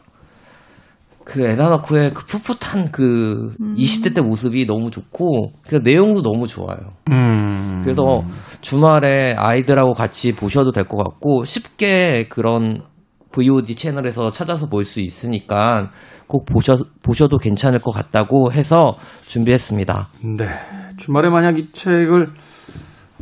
그 1.25 1.41
에다노크의 1.41 2.13
그 2.13 2.25
풋풋한 2.25 2.91
그 2.91 3.49
20대 3.59 4.13
때 4.13 4.21
모습이 4.21 4.65
너무 4.67 4.91
좋고 4.91 5.53
그 5.67 5.79
내용도 5.83 6.21
너무 6.21 6.45
좋아요. 6.47 6.77
음. 7.11 7.81
그래서 7.83 8.21
주말에 8.61 9.33
아이들하고 9.37 9.93
같이 9.93 10.33
보셔도 10.35 10.71
될 10.71 10.85
것 10.85 10.97
같고 10.97 11.43
쉽게 11.43 12.27
그런 12.29 12.83
VOD 13.35 13.75
채널에서 13.75 14.31
찾아서 14.31 14.67
볼 14.67 14.85
수 14.85 15.01
있으니까 15.01 15.91
꼭 16.27 16.45
보셔, 16.45 16.77
보셔도 17.03 17.37
괜찮을 17.37 17.79
것 17.79 17.91
같다고 17.91 18.51
해서 18.51 18.95
준비했습니다. 19.27 20.07
네. 20.37 20.47
주말에 20.97 21.29
만약 21.29 21.59
이 21.59 21.69
책을 21.69 22.27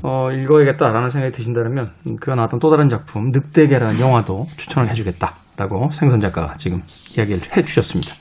어, 0.03 0.31
읽어야겠다라는 0.31 1.09
생각이 1.09 1.33
드신다면 1.33 1.91
음, 2.07 2.15
그가 2.17 2.35
나왔던 2.35 2.59
또 2.59 2.69
다른 2.69 2.89
작품 2.89 3.31
늑대계라는 3.31 3.99
영화도 3.99 4.43
추천을 4.57 4.89
해주겠다라고 4.89 5.89
생선 5.89 6.19
작가가 6.19 6.53
지금 6.55 6.81
이야기를 7.17 7.57
해주셨습니다. 7.57 8.13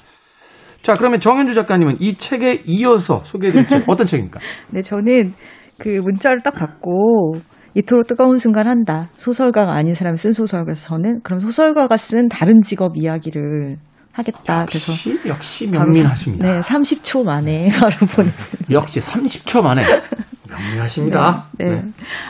자, 0.82 0.94
그러면 0.94 1.20
정현주 1.20 1.54
작가님은 1.54 1.96
이 2.00 2.14
책에 2.14 2.62
이어서 2.66 3.20
소개해드릴 3.24 3.68
책 3.68 3.84
어떤 3.88 4.06
책입니까? 4.06 4.40
네, 4.70 4.80
저는 4.80 5.34
그 5.78 5.88
문자를 5.88 6.40
딱 6.42 6.54
받고 6.54 7.34
이토록 7.74 8.06
뜨거운 8.06 8.38
순간 8.38 8.66
한다. 8.66 9.08
소설가가 9.16 9.72
아닌 9.72 9.94
사람이 9.94 10.16
쓴 10.18 10.32
소설가에서 10.32 10.88
저는 10.88 11.20
그럼 11.22 11.40
소설가가 11.40 11.96
쓴 11.96 12.28
다른 12.28 12.62
직업 12.62 12.96
이야기를 12.96 13.78
하겠다. 14.12 14.66
그래서 14.66 14.92
역시 14.92 15.18
역시 15.26 15.70
바로 15.70 15.84
명민하십니다. 15.84 16.46
네, 16.46 16.60
30초 16.60 17.24
만에 17.24 17.70
바로 17.70 17.96
보냈습니다. 18.06 18.66
역시 18.74 19.00
30초 19.00 19.62
만에 19.62 19.82
명민하십니다. 20.50 21.46
네. 21.58 21.82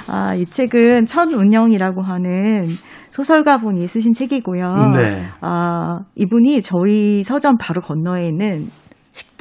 아, 0.06 0.34
이 0.34 0.46
책은 0.46 1.06
첫 1.06 1.32
운영이라고 1.32 2.02
하는 2.02 2.68
소설가 3.10 3.58
분이 3.58 3.86
쓰신 3.88 4.12
책이고요. 4.12 4.90
네. 4.96 5.26
아, 5.40 6.00
이분이 6.14 6.62
저희 6.62 7.22
서점 7.24 7.56
바로 7.58 7.80
건너에 7.80 8.28
있는 8.28 8.70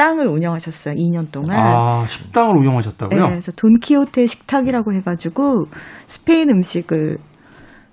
식당을 0.01 0.27
운영하셨어요. 0.27 0.95
2년 0.95 1.31
동안. 1.31 1.59
아, 1.59 2.05
식당을 2.07 2.57
운영하셨다고요? 2.57 3.21
네, 3.21 3.29
그래서 3.29 3.51
돈키호테 3.51 4.25
식탁이라고 4.25 4.93
해가지고 4.93 5.65
스페인 6.07 6.49
음식을 6.49 7.17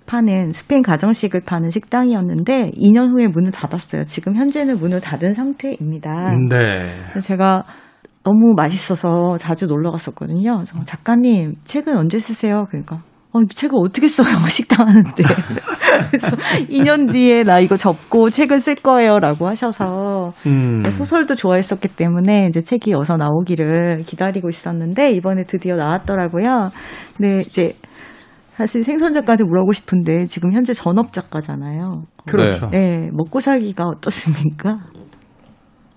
파는 0.06 0.52
스페인 0.52 0.82
가정식을 0.82 1.42
파는 1.44 1.68
식당이었는데 1.68 2.70
2년 2.70 3.12
후에 3.12 3.26
문을 3.28 3.50
닫았어요. 3.50 4.04
지금 4.04 4.36
현재는 4.36 4.78
문을 4.78 5.02
닫은 5.02 5.34
상태입니다. 5.34 6.30
네. 6.48 6.96
그래서 7.10 7.26
제가 7.26 7.64
너무 8.24 8.54
맛있어서 8.56 9.36
자주 9.36 9.66
놀러 9.66 9.90
갔었거든요. 9.90 10.54
그래서 10.56 10.80
작가님 10.84 11.52
책은 11.64 11.94
언제 11.94 12.18
쓰세요? 12.18 12.66
그러니까 12.70 13.02
어, 13.32 13.40
이 13.42 13.46
책을 13.54 13.76
어떻게 13.78 14.08
써요? 14.08 14.34
식당 14.48 14.88
하는데. 14.88 15.22
그래서 16.10 16.28
2년 16.70 17.12
뒤에 17.12 17.42
나 17.44 17.60
이거 17.60 17.76
접고 17.76 18.30
책을 18.30 18.60
쓸 18.60 18.74
거예요. 18.76 19.18
라고 19.18 19.46
하셔서 19.46 20.32
음. 20.46 20.82
소설도 20.88 21.34
좋아했었기 21.34 21.88
때문에 21.88 22.46
이제 22.46 22.60
책이 22.60 22.94
어서 22.94 23.16
나오기를 23.16 23.98
기다리고 24.06 24.48
있었는데 24.48 25.12
이번에 25.12 25.44
드디어 25.44 25.74
나왔더라고요. 25.76 26.68
근데 27.16 27.40
이제 27.40 27.74
사실 28.52 28.82
생선 28.82 29.12
작가한테 29.12 29.44
물어보고 29.44 29.72
싶은데 29.72 30.24
지금 30.24 30.52
현재 30.52 30.72
전업 30.72 31.12
작가잖아요. 31.12 32.02
그렇죠. 32.26 32.68
네, 32.70 33.08
먹고 33.12 33.40
살기가 33.40 33.84
어떻습니까? 33.84 34.78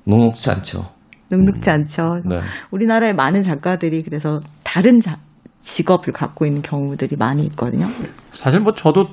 녹록지 0.05 0.49
않죠. 0.51 0.85
눅눅지 1.31 1.69
않죠. 1.69 2.03
네. 2.25 2.41
우리나라의 2.71 3.13
많은 3.15 3.41
작가들이 3.41 4.03
그래서 4.03 4.41
다른 4.63 4.99
자- 4.99 5.17
직업을 5.61 6.13
갖고 6.13 6.45
있는 6.45 6.61
경우들이 6.61 7.15
많이 7.17 7.43
있거든요. 7.45 7.87
사실 8.33 8.59
뭐 8.59 8.73
저도 8.73 9.05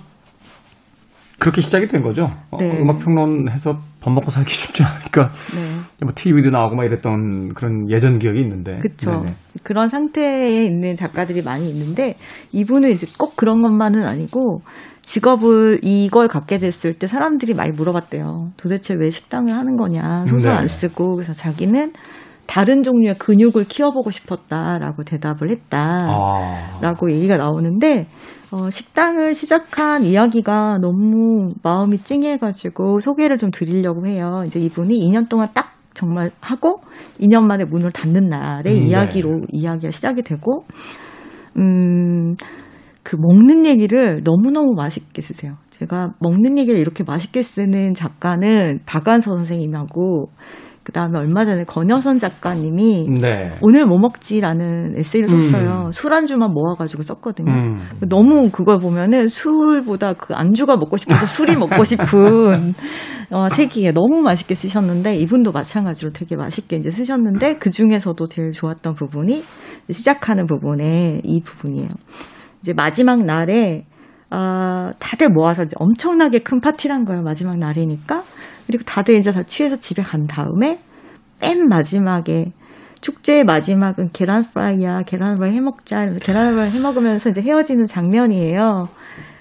그렇게 1.38 1.61
시작이 1.61 1.86
된 1.86 2.03
거죠. 2.03 2.28
어, 2.51 2.59
네. 2.59 2.80
음악 2.80 2.99
평론해서 2.99 3.78
밥 4.01 4.11
먹고 4.12 4.30
살기 4.30 4.51
쉽지 4.53 4.82
않으니까 4.82 5.30
네. 5.55 6.05
뭐 6.05 6.12
TV도 6.14 6.51
나오고 6.51 6.74
막 6.76 6.84
이랬던 6.84 7.55
그런 7.55 7.88
예전 7.90 8.18
기억이 8.18 8.40
있는데. 8.40 8.78
그렇죠. 8.78 9.24
그런 9.62 9.88
상태에 9.88 10.64
있는 10.64 10.96
작가들이 10.96 11.42
많이 11.42 11.68
있는데 11.70 12.16
이분은 12.53 12.90
이제 12.90 13.07
꼭 13.18 13.36
그런 13.36 13.62
것만은 13.62 14.05
아니고 14.05 14.62
직업을 15.03 15.80
이걸 15.82 16.28
갖게 16.28 16.59
됐을 16.59 16.92
때 16.92 17.07
사람들이 17.07 17.55
많이 17.55 17.72
물어봤대요. 17.72 18.49
도대체 18.57 18.94
왜 18.94 19.11
식당을 19.11 19.53
하는 19.53 19.76
거냐 19.76 20.26
소설 20.26 20.55
네. 20.55 20.61
안 20.61 20.68
쓰고 20.68 21.14
그래서 21.14 21.32
자기는 21.32 21.92
다른 22.49 22.82
종류의 22.82 23.16
근육을 23.18 23.64
키워보고 23.64 24.11
싶었다라고 24.11 25.05
대답을 25.05 25.51
했다. 25.51 26.09
아. 26.09 26.78
라고 26.80 27.12
얘기가 27.12 27.36
나오는데 27.36 28.07
어, 28.51 28.70
식당을 28.70 29.34
시작한 29.34 30.03
이야기가 30.03 30.78
너무 30.78 31.51
마음이 31.62 31.99
찡해가지고 31.99 33.01
소개를 33.01 33.36
좀 33.36 33.51
드리려고 33.51 34.07
해요. 34.07 34.44
이제 34.46 34.59
이분이 34.59 34.99
2년 34.99 35.28
동안 35.28 35.49
딱 35.53 35.74
정말 35.92 36.30
하고 36.40 36.80
2년 37.20 37.42
만에 37.42 37.64
문을 37.64 37.92
닫는 37.92 38.28
날의 38.28 38.74
음, 38.74 38.80
네. 38.80 38.86
이야기로 38.88 39.42
이야기가 39.53 39.90
시작이 39.90 40.22
되고 40.22 40.64
음, 41.59 42.34
그 43.03 43.16
먹는 43.16 43.66
얘기를 43.66 44.22
너무너무 44.24 44.74
맛있게 44.74 45.20
쓰세요. 45.20 45.57
제가 45.70 46.14
먹는 46.20 46.57
얘기를 46.57 46.80
이렇게 46.80 47.05
맛있게 47.05 47.42
쓰는 47.42 47.92
작가는 47.92 48.80
박완서 48.86 49.32
선생님하고 49.32 50.30
그 50.89 50.93
다음에 50.93 51.18
얼마 51.18 51.45
전에 51.45 51.64
권여선 51.64 52.18
작가님이 52.18 53.11
네. 53.20 53.53
오늘 53.61 53.84
뭐 53.84 53.99
먹지라는 53.99 54.95
에세이를 54.97 55.28
썼어요. 55.28 55.89
음. 55.89 55.93
술안주만 55.93 56.51
모아가지고 56.51 57.03
썼거든요. 57.03 57.53
음. 57.53 57.76
너무 58.09 58.49
그걸 58.51 58.78
보면은 58.78 59.28
술보다 59.28 60.14
그 60.14 60.32
안주가 60.32 60.78
먹고 60.78 60.97
싶어서 60.97 61.26
술이 61.26 61.57
먹고 61.57 61.84
싶은 61.84 62.72
어, 63.30 63.51
책이에요. 63.51 63.93
너무 63.93 64.22
맛있게 64.22 64.55
쓰셨는데 64.55 65.16
이분도 65.16 65.53
마찬가지로 65.53 66.12
되게 66.14 66.36
맛있게 66.36 66.76
이제 66.76 66.91
쓰셨는데 66.91 67.59
그 67.59 67.68
중에서도 67.68 68.26
제일 68.28 68.53
좋았던 68.53 68.95
부분이 68.95 69.45
시작하는 69.91 70.47
부분에 70.47 71.20
이 71.22 71.43
부분이에요. 71.43 71.89
이제 72.62 72.72
마지막 72.72 73.22
날에 73.22 73.84
아, 74.30 74.93
다들 74.99 75.28
모아서 75.28 75.64
이제 75.64 75.76
엄청나게 75.78 76.39
큰 76.39 76.62
파티란 76.62 77.05
거예요. 77.05 77.20
마지막 77.20 77.59
날이니까. 77.59 78.22
그리고 78.69 78.85
다들 78.85 79.16
이제 79.16 79.33
다 79.33 79.43
취해서 79.43 79.77
집에 79.77 80.03
간 80.03 80.27
다음에 80.27 80.79
맨 81.41 81.66
마지막에 81.69 82.53
축제의 83.01 83.45
마지막은 83.45 84.11
계란 84.12 84.45
프라이야, 84.45 85.03
계란 85.03 85.39
프라이 85.39 85.55
해 85.55 85.61
먹자. 85.61 86.03
이러면서 86.03 86.21
계란 86.21 86.53
프라이 86.53 86.71
해 86.71 86.79
먹으면서 86.79 87.31
이제 87.31 87.41
헤어지는 87.41 87.87
장면이에요. 87.87 88.85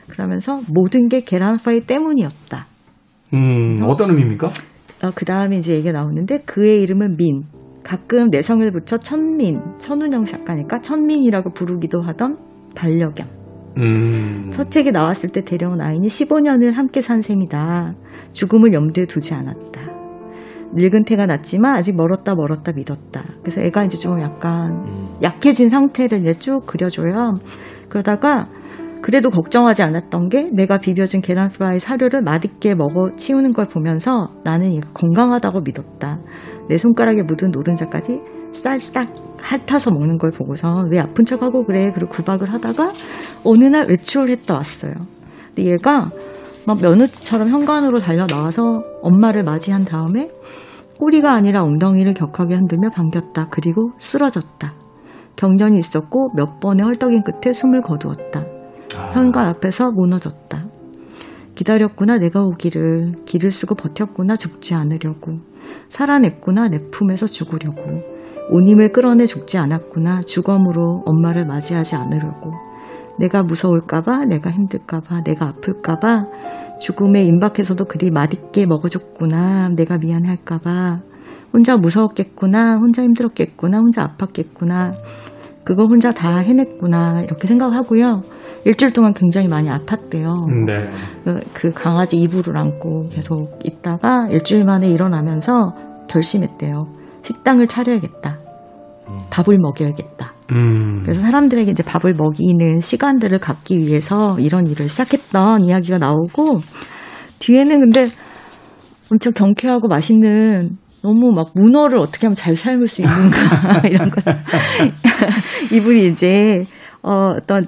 그러면서 0.07 0.61
모든 0.69 1.09
게 1.09 1.21
계란 1.21 1.57
프라이 1.57 1.81
때문이었다. 1.81 2.65
음, 3.33 3.79
어떤 3.83 4.11
의미입니까? 4.11 4.47
어, 5.03 5.11
그 5.13 5.25
다음에 5.25 5.57
이제 5.57 5.73
얘기가 5.73 5.91
나오는데 5.91 6.39
그의 6.45 6.81
이름은 6.81 7.17
민. 7.17 7.43
가끔 7.83 8.29
내 8.29 8.40
성을 8.40 8.69
붙여 8.71 8.97
천민, 8.97 9.59
천운영 9.79 10.25
작가니까 10.25 10.79
천민이라고 10.81 11.51
부르기도 11.51 12.01
하던 12.01 12.37
반려견. 12.75 13.36
음. 13.77 14.49
첫 14.51 14.71
책이 14.71 14.91
나왔을 14.91 15.29
때 15.29 15.41
데려온 15.41 15.81
아이니 15.81 16.07
15년을 16.07 16.73
함께 16.73 17.01
산 17.01 17.21
셈이다. 17.21 17.93
죽음을 18.33 18.73
염두에 18.73 19.05
두지 19.05 19.33
않았다. 19.33 19.81
늙은 20.73 21.05
태가 21.05 21.25
났지만 21.25 21.77
아직 21.77 21.95
멀었다 21.95 22.35
멀었다 22.35 22.71
믿었다. 22.73 23.23
그래서 23.41 23.61
애가 23.61 23.85
이제 23.85 23.97
좀 23.97 24.21
약간 24.21 24.85
음. 24.85 25.09
약해진 25.23 25.69
상태를 25.69 26.19
이제 26.19 26.33
쭉 26.33 26.65
그려줘요. 26.65 27.39
그러다가 27.89 28.47
그래도 29.01 29.29
걱정하지 29.29 29.83
않았던 29.83 30.29
게 30.29 30.49
내가 30.51 30.79
비벼준 30.79 31.21
계란 31.21 31.49
프라이 31.49 31.79
사료를 31.79 32.21
맛있게 32.21 32.75
먹어 32.75 33.15
치우는 33.15 33.51
걸 33.51 33.67
보면서 33.67 34.33
나는 34.43 34.81
건강하다고 34.93 35.61
믿었다. 35.61 36.19
내 36.67 36.77
손가락에 36.77 37.21
묻은 37.21 37.51
노른자까지 37.51 38.19
쌀싹 38.61 39.13
핥아서 39.39 39.91
먹는 39.91 40.17
걸 40.17 40.31
보고서 40.31 40.87
왜 40.91 40.99
아픈 40.99 41.25
척하고 41.25 41.65
그래? 41.65 41.91
그리고 41.93 42.09
구박을 42.09 42.51
하다가 42.51 42.91
어느 43.43 43.65
날 43.65 43.85
외출을 43.87 44.29
했다 44.29 44.55
왔어요. 44.55 44.93
근데 45.47 45.71
얘가 45.71 46.09
막 46.65 46.81
며느리처럼 46.81 47.49
현관으로 47.49 47.99
달려 47.99 48.25
나와서 48.25 48.83
엄마를 49.01 49.43
맞이한 49.43 49.85
다음에 49.85 50.29
꼬리가 50.99 51.31
아니라 51.31 51.63
엉덩이를 51.63 52.13
격하게 52.13 52.55
흔들며 52.55 52.89
반겼다. 52.89 53.49
그리고 53.51 53.91
쓰러졌다. 53.99 54.73
경련이 55.35 55.77
있었고 55.77 56.31
몇 56.35 56.59
번의 56.59 56.83
헐떡인 56.83 57.23
끝에 57.23 57.53
숨을 57.53 57.81
거두었다. 57.81 58.43
아. 58.97 59.11
현관 59.13 59.47
앞에서 59.49 59.91
무너졌다. 59.91 60.65
기다렸구나 61.55 62.17
내가 62.17 62.41
오기를 62.41 63.13
길을 63.25 63.51
쓰고 63.51 63.75
버텼구나 63.75 64.35
죽지 64.35 64.75
않으려고 64.75 65.39
살아냈구나 65.89 66.69
내 66.69 66.77
품에서 66.91 67.25
죽으려고 67.25 68.16
온 68.49 68.67
힘을 68.67 68.91
끌어내 68.91 69.25
죽지 69.25 69.57
않았구나. 69.57 70.21
주검으로 70.21 71.03
엄마를 71.05 71.45
맞이하지 71.45 71.95
않으려고. 71.95 72.51
내가 73.19 73.43
무서울까봐 73.43 74.25
내가 74.25 74.51
힘들까봐 74.51 75.23
내가 75.23 75.47
아플까봐 75.47 76.25
죽음에 76.79 77.23
임박해서도 77.23 77.85
그리 77.85 78.11
맛있게 78.11 78.65
먹어줬구나. 78.65 79.69
내가 79.75 79.97
미안할까봐. 79.97 80.99
혼자 81.53 81.75
무서웠겠구나. 81.77 82.77
혼자 82.77 83.03
힘들었겠구나. 83.03 83.79
혼자 83.79 84.05
아팠겠구나. 84.05 84.93
그걸 85.63 85.87
혼자 85.87 86.13
다 86.13 86.37
해냈구나. 86.37 87.23
이렇게 87.23 87.47
생각하고요. 87.47 88.21
일주일 88.65 88.93
동안 88.93 89.13
굉장히 89.13 89.47
많이 89.47 89.69
아팠대요. 89.69 90.65
네. 90.65 90.89
그, 91.23 91.39
그 91.53 91.71
강아지 91.71 92.17
이불을 92.17 92.57
안고 92.57 93.09
계속 93.09 93.59
있다가 93.63 94.27
일주일 94.29 94.65
만에 94.65 94.89
일어나면서 94.89 95.73
결심했대요. 96.09 96.87
식당을 97.23 97.67
차려야겠다. 97.67 98.39
밥을 99.29 99.57
먹여야겠다. 99.57 100.33
음. 100.51 101.01
그래서 101.03 101.21
사람들에게 101.21 101.71
이제 101.71 101.83
밥을 101.83 102.13
먹이는 102.17 102.79
시간들을 102.79 103.39
갖기 103.39 103.79
위해서 103.79 104.37
이런 104.39 104.67
일을 104.67 104.89
시작했던 104.89 105.65
이야기가 105.65 105.97
나오고 105.97 106.59
뒤에는 107.39 107.79
근데 107.79 108.07
엄청 109.11 109.33
경쾌하고 109.33 109.87
맛있는 109.87 110.77
너무 111.01 111.31
막 111.31 111.51
문어를 111.53 111.99
어떻게 111.99 112.27
하면 112.27 112.35
잘 112.35 112.55
삶을 112.55 112.87
수 112.87 113.01
있는가 113.01 113.81
이런 113.87 114.09
것 114.09 114.23
이분이 115.71 116.07
이제 116.07 116.63
어, 117.03 117.33
어떤 117.37 117.67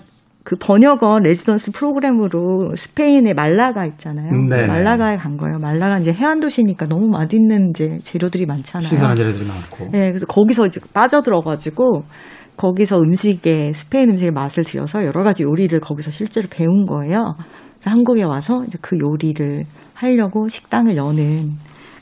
그 0.49 0.55
번역어 0.55 1.19
레지던스 1.19 1.73
프로그램으로 1.73 2.73
스페인의 2.75 3.35
말라가 3.35 3.85
있잖아요. 3.85 4.31
네. 4.31 4.65
말라가에 4.65 5.17
간 5.17 5.37
거예요. 5.37 5.59
말라가 5.61 5.99
이제 5.99 6.11
해안 6.11 6.39
도시니까 6.39 6.87
너무 6.87 7.07
맛있는 7.07 7.69
이제 7.69 7.99
재료들이 8.01 8.47
많잖아요. 8.47 8.89
신선한 8.89 9.15
재료들이 9.15 9.45
많고. 9.47 9.91
네, 9.91 10.07
그래서 10.07 10.25
거기서 10.25 10.65
이제 10.65 10.81
빠져들어가지고 10.91 12.01
거기서 12.57 12.97
음식의 12.97 13.73
스페인 13.75 14.09
음식의 14.09 14.31
맛을 14.31 14.63
들여서 14.63 15.05
여러 15.05 15.21
가지 15.21 15.43
요리를 15.43 15.79
거기서 15.81 16.09
실제로 16.09 16.47
배운 16.49 16.87
거예요. 16.87 17.35
그래서 17.77 17.91
한국에 17.91 18.23
와서 18.23 18.63
이제 18.65 18.79
그 18.81 18.97
요리를 18.97 19.65
하려고 19.93 20.47
식당을 20.47 20.97
여는 20.97 21.51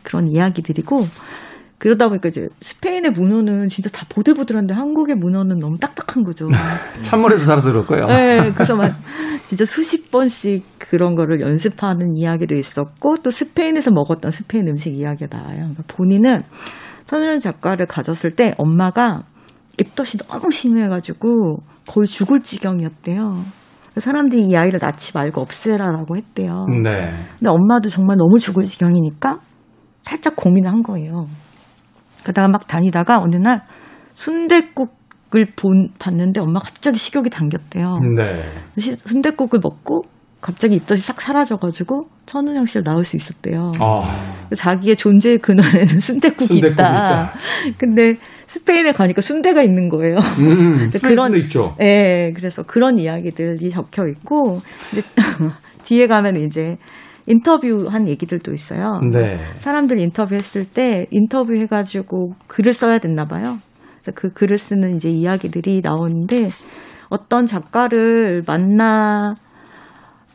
그런 0.04 0.30
이야기들이고 0.30 1.02
그러다 1.80 2.08
보니까 2.08 2.30
이제 2.30 2.48
스페인의 2.60 3.12
문어는 3.12 3.70
진짜 3.70 3.90
다 3.92 4.06
보들보들한데 4.10 4.74
한국의 4.74 5.16
문어는 5.16 5.60
너무 5.60 5.78
딱딱한 5.78 6.24
거죠. 6.24 6.48
찬물에서 7.04 7.46
살아서 7.46 7.72
그럴 7.72 7.86
거예요. 7.86 8.06
네, 8.08 8.52
그래서 8.54 8.76
막 8.76 8.94
진짜 9.46 9.64
수십 9.64 10.10
번씩 10.10 10.66
그런 10.80 11.16
거를 11.16 11.40
연습하는 11.40 12.16
이야기도 12.16 12.56
있었고 12.56 13.18
또 13.24 13.30
스페인에서 13.30 13.92
먹었던 13.92 14.32
스페인 14.32 14.68
음식 14.68 14.94
이야기가 14.94 15.38
나와요. 15.38 15.58
그러니까 15.58 15.84
본인은 15.88 16.44
선우연 17.06 17.40
작가를 17.40 17.86
가졌을 17.86 18.36
때 18.36 18.54
엄마가 18.58 19.24
입덧이 19.80 20.18
너무 20.28 20.50
심해가지고 20.52 21.60
거의 21.86 22.08
죽을 22.08 22.42
지경이었대요. 22.42 23.44
사람들이 23.98 24.48
이 24.48 24.56
아이를 24.56 24.80
낳지 24.82 25.12
말고 25.16 25.42
없애라라고 25.42 26.18
했대요. 26.18 26.66
네. 26.84 27.14
근데 27.40 27.50
엄마도 27.50 27.90
정말 27.90 28.18
너무 28.18 28.38
죽을 28.40 28.64
지경이니까 28.64 29.40
살짝 30.04 30.36
고민을 30.36 30.70
한 30.72 30.82
거예요. 30.84 31.28
그러다가 32.28 32.48
막 32.50 32.68
다니다가 32.68 33.20
어느 33.20 33.38
날 33.38 33.62
순대국을 34.14 35.46
본, 35.56 35.90
봤는데 35.98 36.42
엄마 36.42 36.60
갑자기 36.60 36.98
식욕이 36.98 37.30
당겼대요. 37.30 38.00
네. 38.18 38.44
시- 38.78 38.96
순댓국을 38.98 39.60
먹고 39.64 40.02
갑자기 40.42 40.76
입덧이 40.76 41.00
싹 41.00 41.22
사라져가지고 41.22 42.08
천운영 42.26 42.66
씨를 42.66 42.84
낳을 42.86 43.04
수 43.06 43.16
있었대요. 43.16 43.72
아, 43.80 44.04
자기의 44.56 44.96
존재의 44.98 45.38
근원에는 45.40 46.00
순댓국이 46.00 46.48
순댓국이 46.48 46.58
있다. 46.74 47.32
근데 47.78 48.16
스페인에 48.48 48.92
가니까 48.92 49.22
순대가 49.22 49.62
있는 49.64 49.88
거예요. 49.90 50.18
음, 50.42 50.90
그런- 51.02 51.36
있죠. 51.38 51.76
예, 51.82 52.32
그래서 52.36 52.64
그런 52.64 53.00
이야기들이 53.00 53.70
적혀 53.72 54.06
있고 54.08 54.60
뒤에 55.84 56.08
가면 56.08 56.36
이제 56.38 56.76
인터뷰한 57.28 58.08
얘기들도 58.08 58.54
있어요. 58.54 59.00
네. 59.12 59.38
사람들 59.60 60.00
인터뷰했을 60.00 60.66
때 60.66 61.06
인터뷰해가지고 61.12 62.34
글을 62.48 62.74
써야 62.74 62.98
됐나 62.98 63.26
봐요. 63.26 63.58
그래서 64.02 64.12
그 64.16 64.30
글을 64.34 64.58
쓰는 64.58 64.96
이제 64.96 65.10
이야기들이 65.10 65.82
나오는데 65.84 66.50
어떤 67.10 67.46
작가를 67.46 68.42
만나 68.48 69.36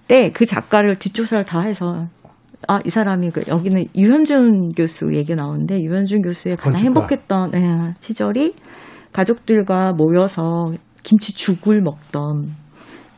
때 0.09 0.30
그 0.30 0.45
작가를 0.47 0.99
뒷조사를 0.99 1.45
다 1.45 1.61
해서 1.61 2.07
아 2.68 2.78
이 2.84 2.90
사람이 2.90 3.30
그 3.30 3.43
여기는 3.49 3.86
유현준 3.97 4.72
교수 4.76 5.14
얘기 5.14 5.34
나오는데 5.34 5.80
유현준 5.80 6.22
교수의 6.22 6.57
가장 6.57 6.72
건축가. 6.72 7.01
행복했던 7.01 7.51
예, 7.55 7.95
시절이 8.01 8.55
가족들과 9.12 9.93
모여서 9.95 10.72
김치죽을 11.03 11.80
먹던 11.82 12.51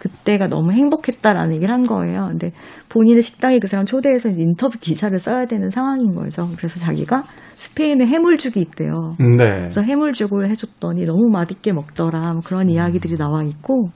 그때가 0.05 0.49
너무 0.49 0.73
행복했다라는 0.73 1.55
얘기를 1.55 1.73
한 1.73 1.83
거예요. 1.83 2.27
근데 2.29 2.53
본인의 2.91 3.23
식당에 3.23 3.59
그 3.59 3.67
사람 3.67 3.87
초대해서 3.87 4.29
인터뷰 4.29 4.79
기사를 4.79 5.19
써야 5.19 5.47
되는 5.47 5.71
상황인 5.71 6.15
거죠. 6.15 6.47
그래서 6.59 6.79
자기가 6.79 7.23
스페인에 7.55 8.05
해물죽이 8.05 8.61
있대요. 8.61 9.17
네. 9.19 9.57
그래서 9.57 9.81
해물죽을 9.81 10.49
해줬더니 10.51 11.07
너무 11.07 11.31
맛있게 11.31 11.73
먹더라. 11.73 12.35
뭐 12.35 12.43
그런 12.45 12.69
이야기들이 12.69 13.15
나와 13.15 13.43
있고 13.45 13.89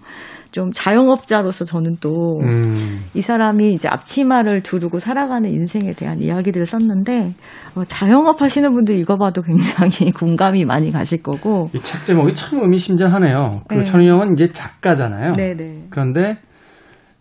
좀 0.51 0.71
자영업자로서 0.73 1.65
저는 1.65 1.97
또 2.01 2.41
음. 2.41 3.05
이 3.15 3.21
사람이 3.21 3.73
이제 3.73 3.89
앞치마를 3.89 4.63
두르고 4.63 4.99
살아가는 4.99 5.49
인생에 5.51 5.93
대한 5.93 6.21
이야기들을 6.21 6.65
썼는데 6.67 7.35
어, 7.75 7.85
자영업 7.87 8.41
하시는 8.41 8.71
분들 8.73 8.97
읽어봐도 8.97 9.43
굉장히 9.43 10.11
공감이 10.17 10.65
많이 10.65 10.91
가실 10.91 11.23
거고 11.23 11.69
이 11.75 11.79
책 11.81 12.05
제목이 12.05 12.35
참 12.35 12.61
의미심장하네요. 12.61 13.63
그 13.69 13.75
네. 13.77 13.85
천우영은 13.85 14.35
이제 14.35 14.49
작가잖아요. 14.53 15.33
네네 15.35 15.87
그런데 15.91 16.39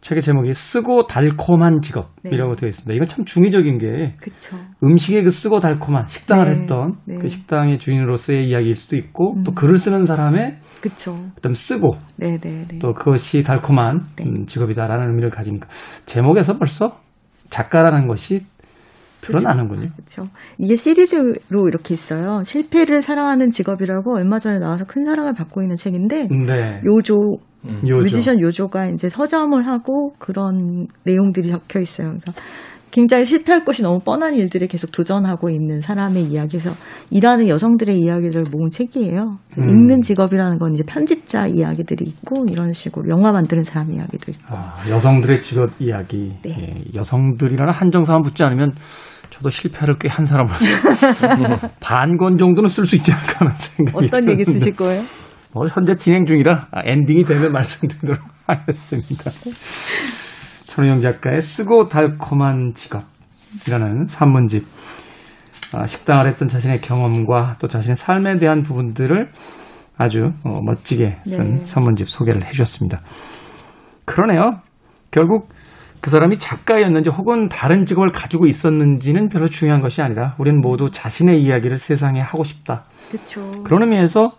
책의 0.08 0.22
제목이 0.22 0.54
쓰고 0.54 1.08
달콤한 1.08 1.82
직업이라고 1.82 2.54
네. 2.54 2.60
되어 2.62 2.70
있습니다. 2.70 2.94
이건 2.94 3.06
참 3.08 3.26
중의적인 3.26 3.78
게 3.78 4.16
그쵸 4.22 4.58
음식의 4.82 5.24
그 5.24 5.30
쓰고 5.30 5.60
달콤한 5.60 6.08
식당을 6.08 6.46
네, 6.46 6.52
했던 6.52 6.94
네. 7.04 7.16
그 7.16 7.28
식당의 7.28 7.78
주인으로서의 7.78 8.48
이야기일 8.48 8.76
수도 8.76 8.96
있고 8.96 9.36
음. 9.36 9.44
또 9.44 9.52
글을 9.52 9.76
쓰는 9.76 10.06
사람의 10.06 10.60
그쵸 10.80 11.14
어떤 11.38 11.54
쓰고 11.54 11.98
네네네 12.16 12.80
또 12.80 12.94
그것이 12.94 13.44
달콤한 13.44 14.06
네. 14.16 14.24
음, 14.24 14.46
직업이다라는 14.46 15.10
의미를 15.10 15.30
가지니까 15.30 15.68
제목에서 16.06 16.58
벌써 16.58 17.02
작가라는 17.50 18.08
것이 18.08 18.46
드러나는군요. 19.20 19.90
그렇죠. 19.90 20.28
이게 20.58 20.78
시리즈로 20.78 21.68
이렇게 21.68 21.94
있어요. 21.94 22.44
실패를 22.44 23.02
사랑하는 23.02 23.50
직업이라고 23.50 24.16
얼마 24.16 24.40
전에 24.40 24.60
나와서 24.60 24.86
큰 24.86 25.06
사랑을 25.06 25.34
받고 25.34 25.62
있는 25.62 25.76
책인데 25.76 26.30
네. 26.30 26.82
요조 26.86 27.40
음. 27.66 27.82
요죠. 27.88 28.04
뮤지션 28.04 28.40
요조가 28.40 28.88
이제 28.88 29.10
서점을 29.10 29.66
하고 29.68 30.14
그런 30.20 30.88
내용들이 31.04 31.50
적혀 31.50 31.80
있어요. 31.80 32.10
그래서 32.10 32.32
굉장히 32.90 33.26
실패할 33.26 33.66
것이 33.66 33.84
너무 33.84 34.00
뻔한 34.00 34.34
일들에 34.34 34.66
계속 34.66 34.92
도전하고 34.94 35.50
있는 35.50 35.82
사람의 35.82 36.24
이야기에서 36.24 36.72
일하는 37.10 37.48
여성들의 37.50 37.98
이야기를 38.00 38.46
모은 38.50 38.70
책이에요. 38.72 39.38
음. 39.58 39.70
읽는 39.70 40.02
직업이라는 40.02 40.58
건 40.58 40.74
이제 40.74 40.84
편집자 40.88 41.48
이야기들이 41.48 42.06
있고 42.06 42.46
이런 42.50 42.72
식으로 42.74 43.10
영화 43.10 43.34
만드는 43.34 43.64
사람 43.64 43.94
이야기도 43.94 44.32
있고. 44.32 44.56
아, 44.56 44.74
여성들의 44.90 45.42
직업 45.42 45.70
이야기. 45.80 46.34
네. 46.44 46.50
예, 46.60 46.84
여성들이라는 46.98 47.72
한정사만 47.74 48.22
붙지 48.24 48.44
않으면 48.44 48.72
저도 49.30 49.50
실패를 49.50 49.98
꽤 50.00 50.08
한 50.08 50.26
사람으로서 50.26 50.58
반권 51.82 52.38
정도는 52.38 52.70
쓸 52.70 52.86
수 52.86 52.96
있지 52.96 53.12
않을까 53.12 53.34
하는 53.40 53.52
생각이 53.58 54.06
어떤 54.06 54.30
얘기 54.32 54.46
드는데 54.46 54.60
쓰실 54.60 54.76
거예요? 54.78 55.04
뭐 55.54 55.68
현재 55.68 55.96
진행 55.96 56.26
중이라 56.26 56.68
아, 56.72 56.82
엔딩이 56.84 57.24
되면 57.24 57.52
말씀드리도록 57.52 58.22
하겠습니다. 58.48 59.32
천우영 60.66 61.00
작가의 61.00 61.42
쓰고 61.42 61.88
달콤한 61.88 62.74
직업이라는 62.76 64.08
산문집. 64.08 64.66
아, 65.74 65.86
식당을 65.86 66.28
했던 66.30 66.48
자신의 66.48 66.80
경험과 66.80 67.58
또 67.60 67.68
자신의 67.68 67.96
삶에 67.96 68.38
대한 68.38 68.64
부분들을 68.64 69.28
아주 69.98 70.30
어, 70.46 70.62
멋지게 70.62 71.18
쓴 71.26 71.54
네. 71.56 71.66
산문집 71.66 72.10
소개를 72.10 72.46
해주셨습니다. 72.46 73.02
그러네요. 74.06 74.62
결국 75.12 75.50
그 76.00 76.10
사람이 76.10 76.38
작가였는지 76.38 77.10
혹은 77.10 77.50
다른 77.50 77.84
직업을 77.84 78.12
가지고 78.12 78.46
있었는지는 78.46 79.30
별로 79.30 79.48
중요한 79.50 79.82
것이 79.82 80.02
아니라 80.02 80.36
우리는 80.38 80.62
모두 80.62 80.92
자신의 80.92 81.42
이야기를 81.42 81.78
세상에 81.78 82.20
하고 82.20 82.44
싶다. 82.44 82.84
그렇죠. 83.10 83.52
그런 83.64 83.82
의미에서 83.84 84.30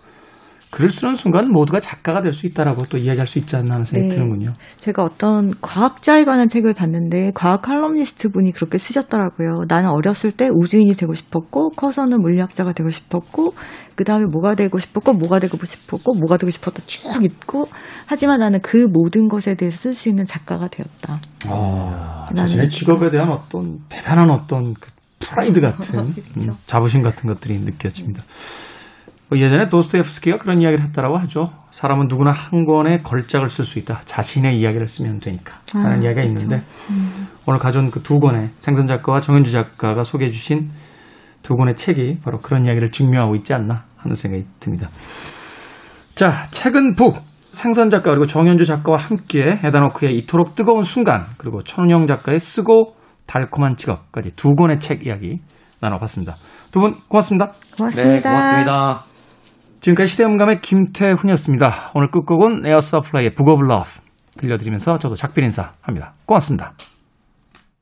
글을 0.71 0.91
쓰는 0.91 1.15
순간 1.15 1.51
모두가 1.51 1.81
작가가 1.81 2.23
될 2.23 2.33
수 2.39 2.47
있다라고 2.47 2.87
또 2.87 2.99
이야기할 2.99 3.27
수 3.27 3.39
있지 3.39 3.57
않나 3.57 3.75
하는 3.75 3.85
생각이 3.85 4.11
네. 4.11 4.15
드는군요. 4.15 4.53
제가 4.79 5.03
어떤 5.03 5.55
과학자에 5.61 6.25
관한 6.25 6.49
책을 6.49 6.73
봤는데 6.75 7.33
과학 7.35 7.63
칼럼니스트 7.63 8.29
분이 8.29 8.53
그렇게 8.53 8.79
쓰셨더라고요. 8.79 9.65
나는 9.69 9.91
어렸을 9.91 10.31
때 10.31 10.49
우주인이 10.53 10.93
되고 10.95 11.15
싶었고 11.15 11.71
커서는 11.71 12.21
물리학자가 12.21 12.73
되고 12.73 12.91
싶었고 12.91 13.55
그 13.97 14.05
다음에 14.05 14.27
뭐가 14.27 14.55
되고 14.55 14.79
싶었고 14.79 15.15
뭐가 15.15 15.41
되고 15.41 15.57
싶었고 15.65 16.15
뭐가 16.15 16.37
되고 16.37 16.51
싶었다 16.51 16.81
쭉 16.87 17.25
있고 17.25 17.67
하지만 18.07 18.39
나는 18.39 18.61
그 18.63 18.77
모든 18.77 19.27
것에 19.29 19.55
대해서 19.55 19.77
쓸 19.79 19.95
수 19.95 20.09
있는 20.09 20.25
작가가 20.25 20.69
되었다. 20.69 21.21
아, 21.49 22.29
자신의 22.37 22.69
직업에 22.69 23.11
대한 23.11 23.31
어떤 23.31 23.81
대단한 23.89 24.31
어떤 24.31 24.75
그 24.75 24.91
프라이드 25.19 25.61
같은 25.61 26.13
그쵸. 26.15 26.31
음, 26.37 26.51
자부심 26.67 27.03
같은 27.03 27.29
것들이 27.29 27.59
느껴집니다. 27.59 28.23
뭐 29.29 29.39
예전에 29.39 29.69
도스토옙스키가 29.69 30.39
그런 30.39 30.61
이야기를 30.63 30.83
했다라고 30.87 31.19
하죠. 31.19 31.51
사람은 31.71 32.07
누구나 32.09 32.31
한 32.31 32.65
권의 32.65 33.03
걸작을 33.03 33.51
쓸 33.51 33.65
수 33.65 33.79
있다. 33.79 34.01
자신의 34.07 34.59
이야기를 34.59 34.89
쓰면 34.89 35.19
되니까 35.21 35.59
하는 35.75 35.99
아, 35.99 36.03
이야기가 36.03 36.23
그쵸. 36.23 36.29
있는데 36.29 36.63
오늘 37.47 37.59
가져온 37.61 37.91
그 37.91 38.03
두 38.03 38.21
권의 38.21 38.51
생선 38.59 38.87
작가와 38.87 39.21
정현주 39.21 39.53
작가가 39.53 40.03
소개해 40.03 40.31
주신 40.31 40.71
두 41.43 41.55
권의 41.57 41.77
책이 41.77 42.19
바로 42.25 42.39
그런 42.39 42.65
이야기를 42.65 42.91
증명하고 42.91 43.35
있지 43.37 43.53
않나 43.55 43.85
하는 43.99 44.15
생각이 44.15 44.45
듭니다. 44.61 44.89
자, 46.15 46.47
책은 46.51 46.95
북 46.97 47.17
생선 47.53 47.91
작가 47.91 48.11
그리고 48.11 48.27
정현주 48.27 48.65
작가와 48.65 48.99
함께 48.99 49.59
에단 49.65 49.84
호크의 49.84 50.17
이토록 50.19 50.55
뜨거운 50.55 50.83
순간 50.83 51.25
그리고 51.37 51.63
천운영 51.63 52.07
작가의 52.07 52.39
쓰고 52.39 52.95
달콤한 53.27 53.77
직업까지 53.77 54.31
두 54.37 54.55
권의 54.55 54.79
책 54.81 55.07
이야기 55.07 55.41
나눠봤습니다. 55.81 56.35
두 56.73 56.81
분 56.81 56.95
고맙습니다. 57.09 57.53
고맙습니다. 57.77 58.11
네, 58.13 58.21
고맙습니다. 58.21 59.08
지금까지 59.89 60.13
시대음감의 60.13 60.61
김태훈이었습니다. 60.61 61.93
오늘 61.95 62.11
끝곡은 62.11 62.67
Air 62.67 62.85
Supply의 62.85 63.35
Book 63.35 63.49
of 63.49 63.63
Love 63.63 63.89
들려드리면서 64.37 64.99
저도 64.99 65.15
작별 65.15 65.45
인사합니다. 65.45 66.15
고맙습니다. 66.27 66.73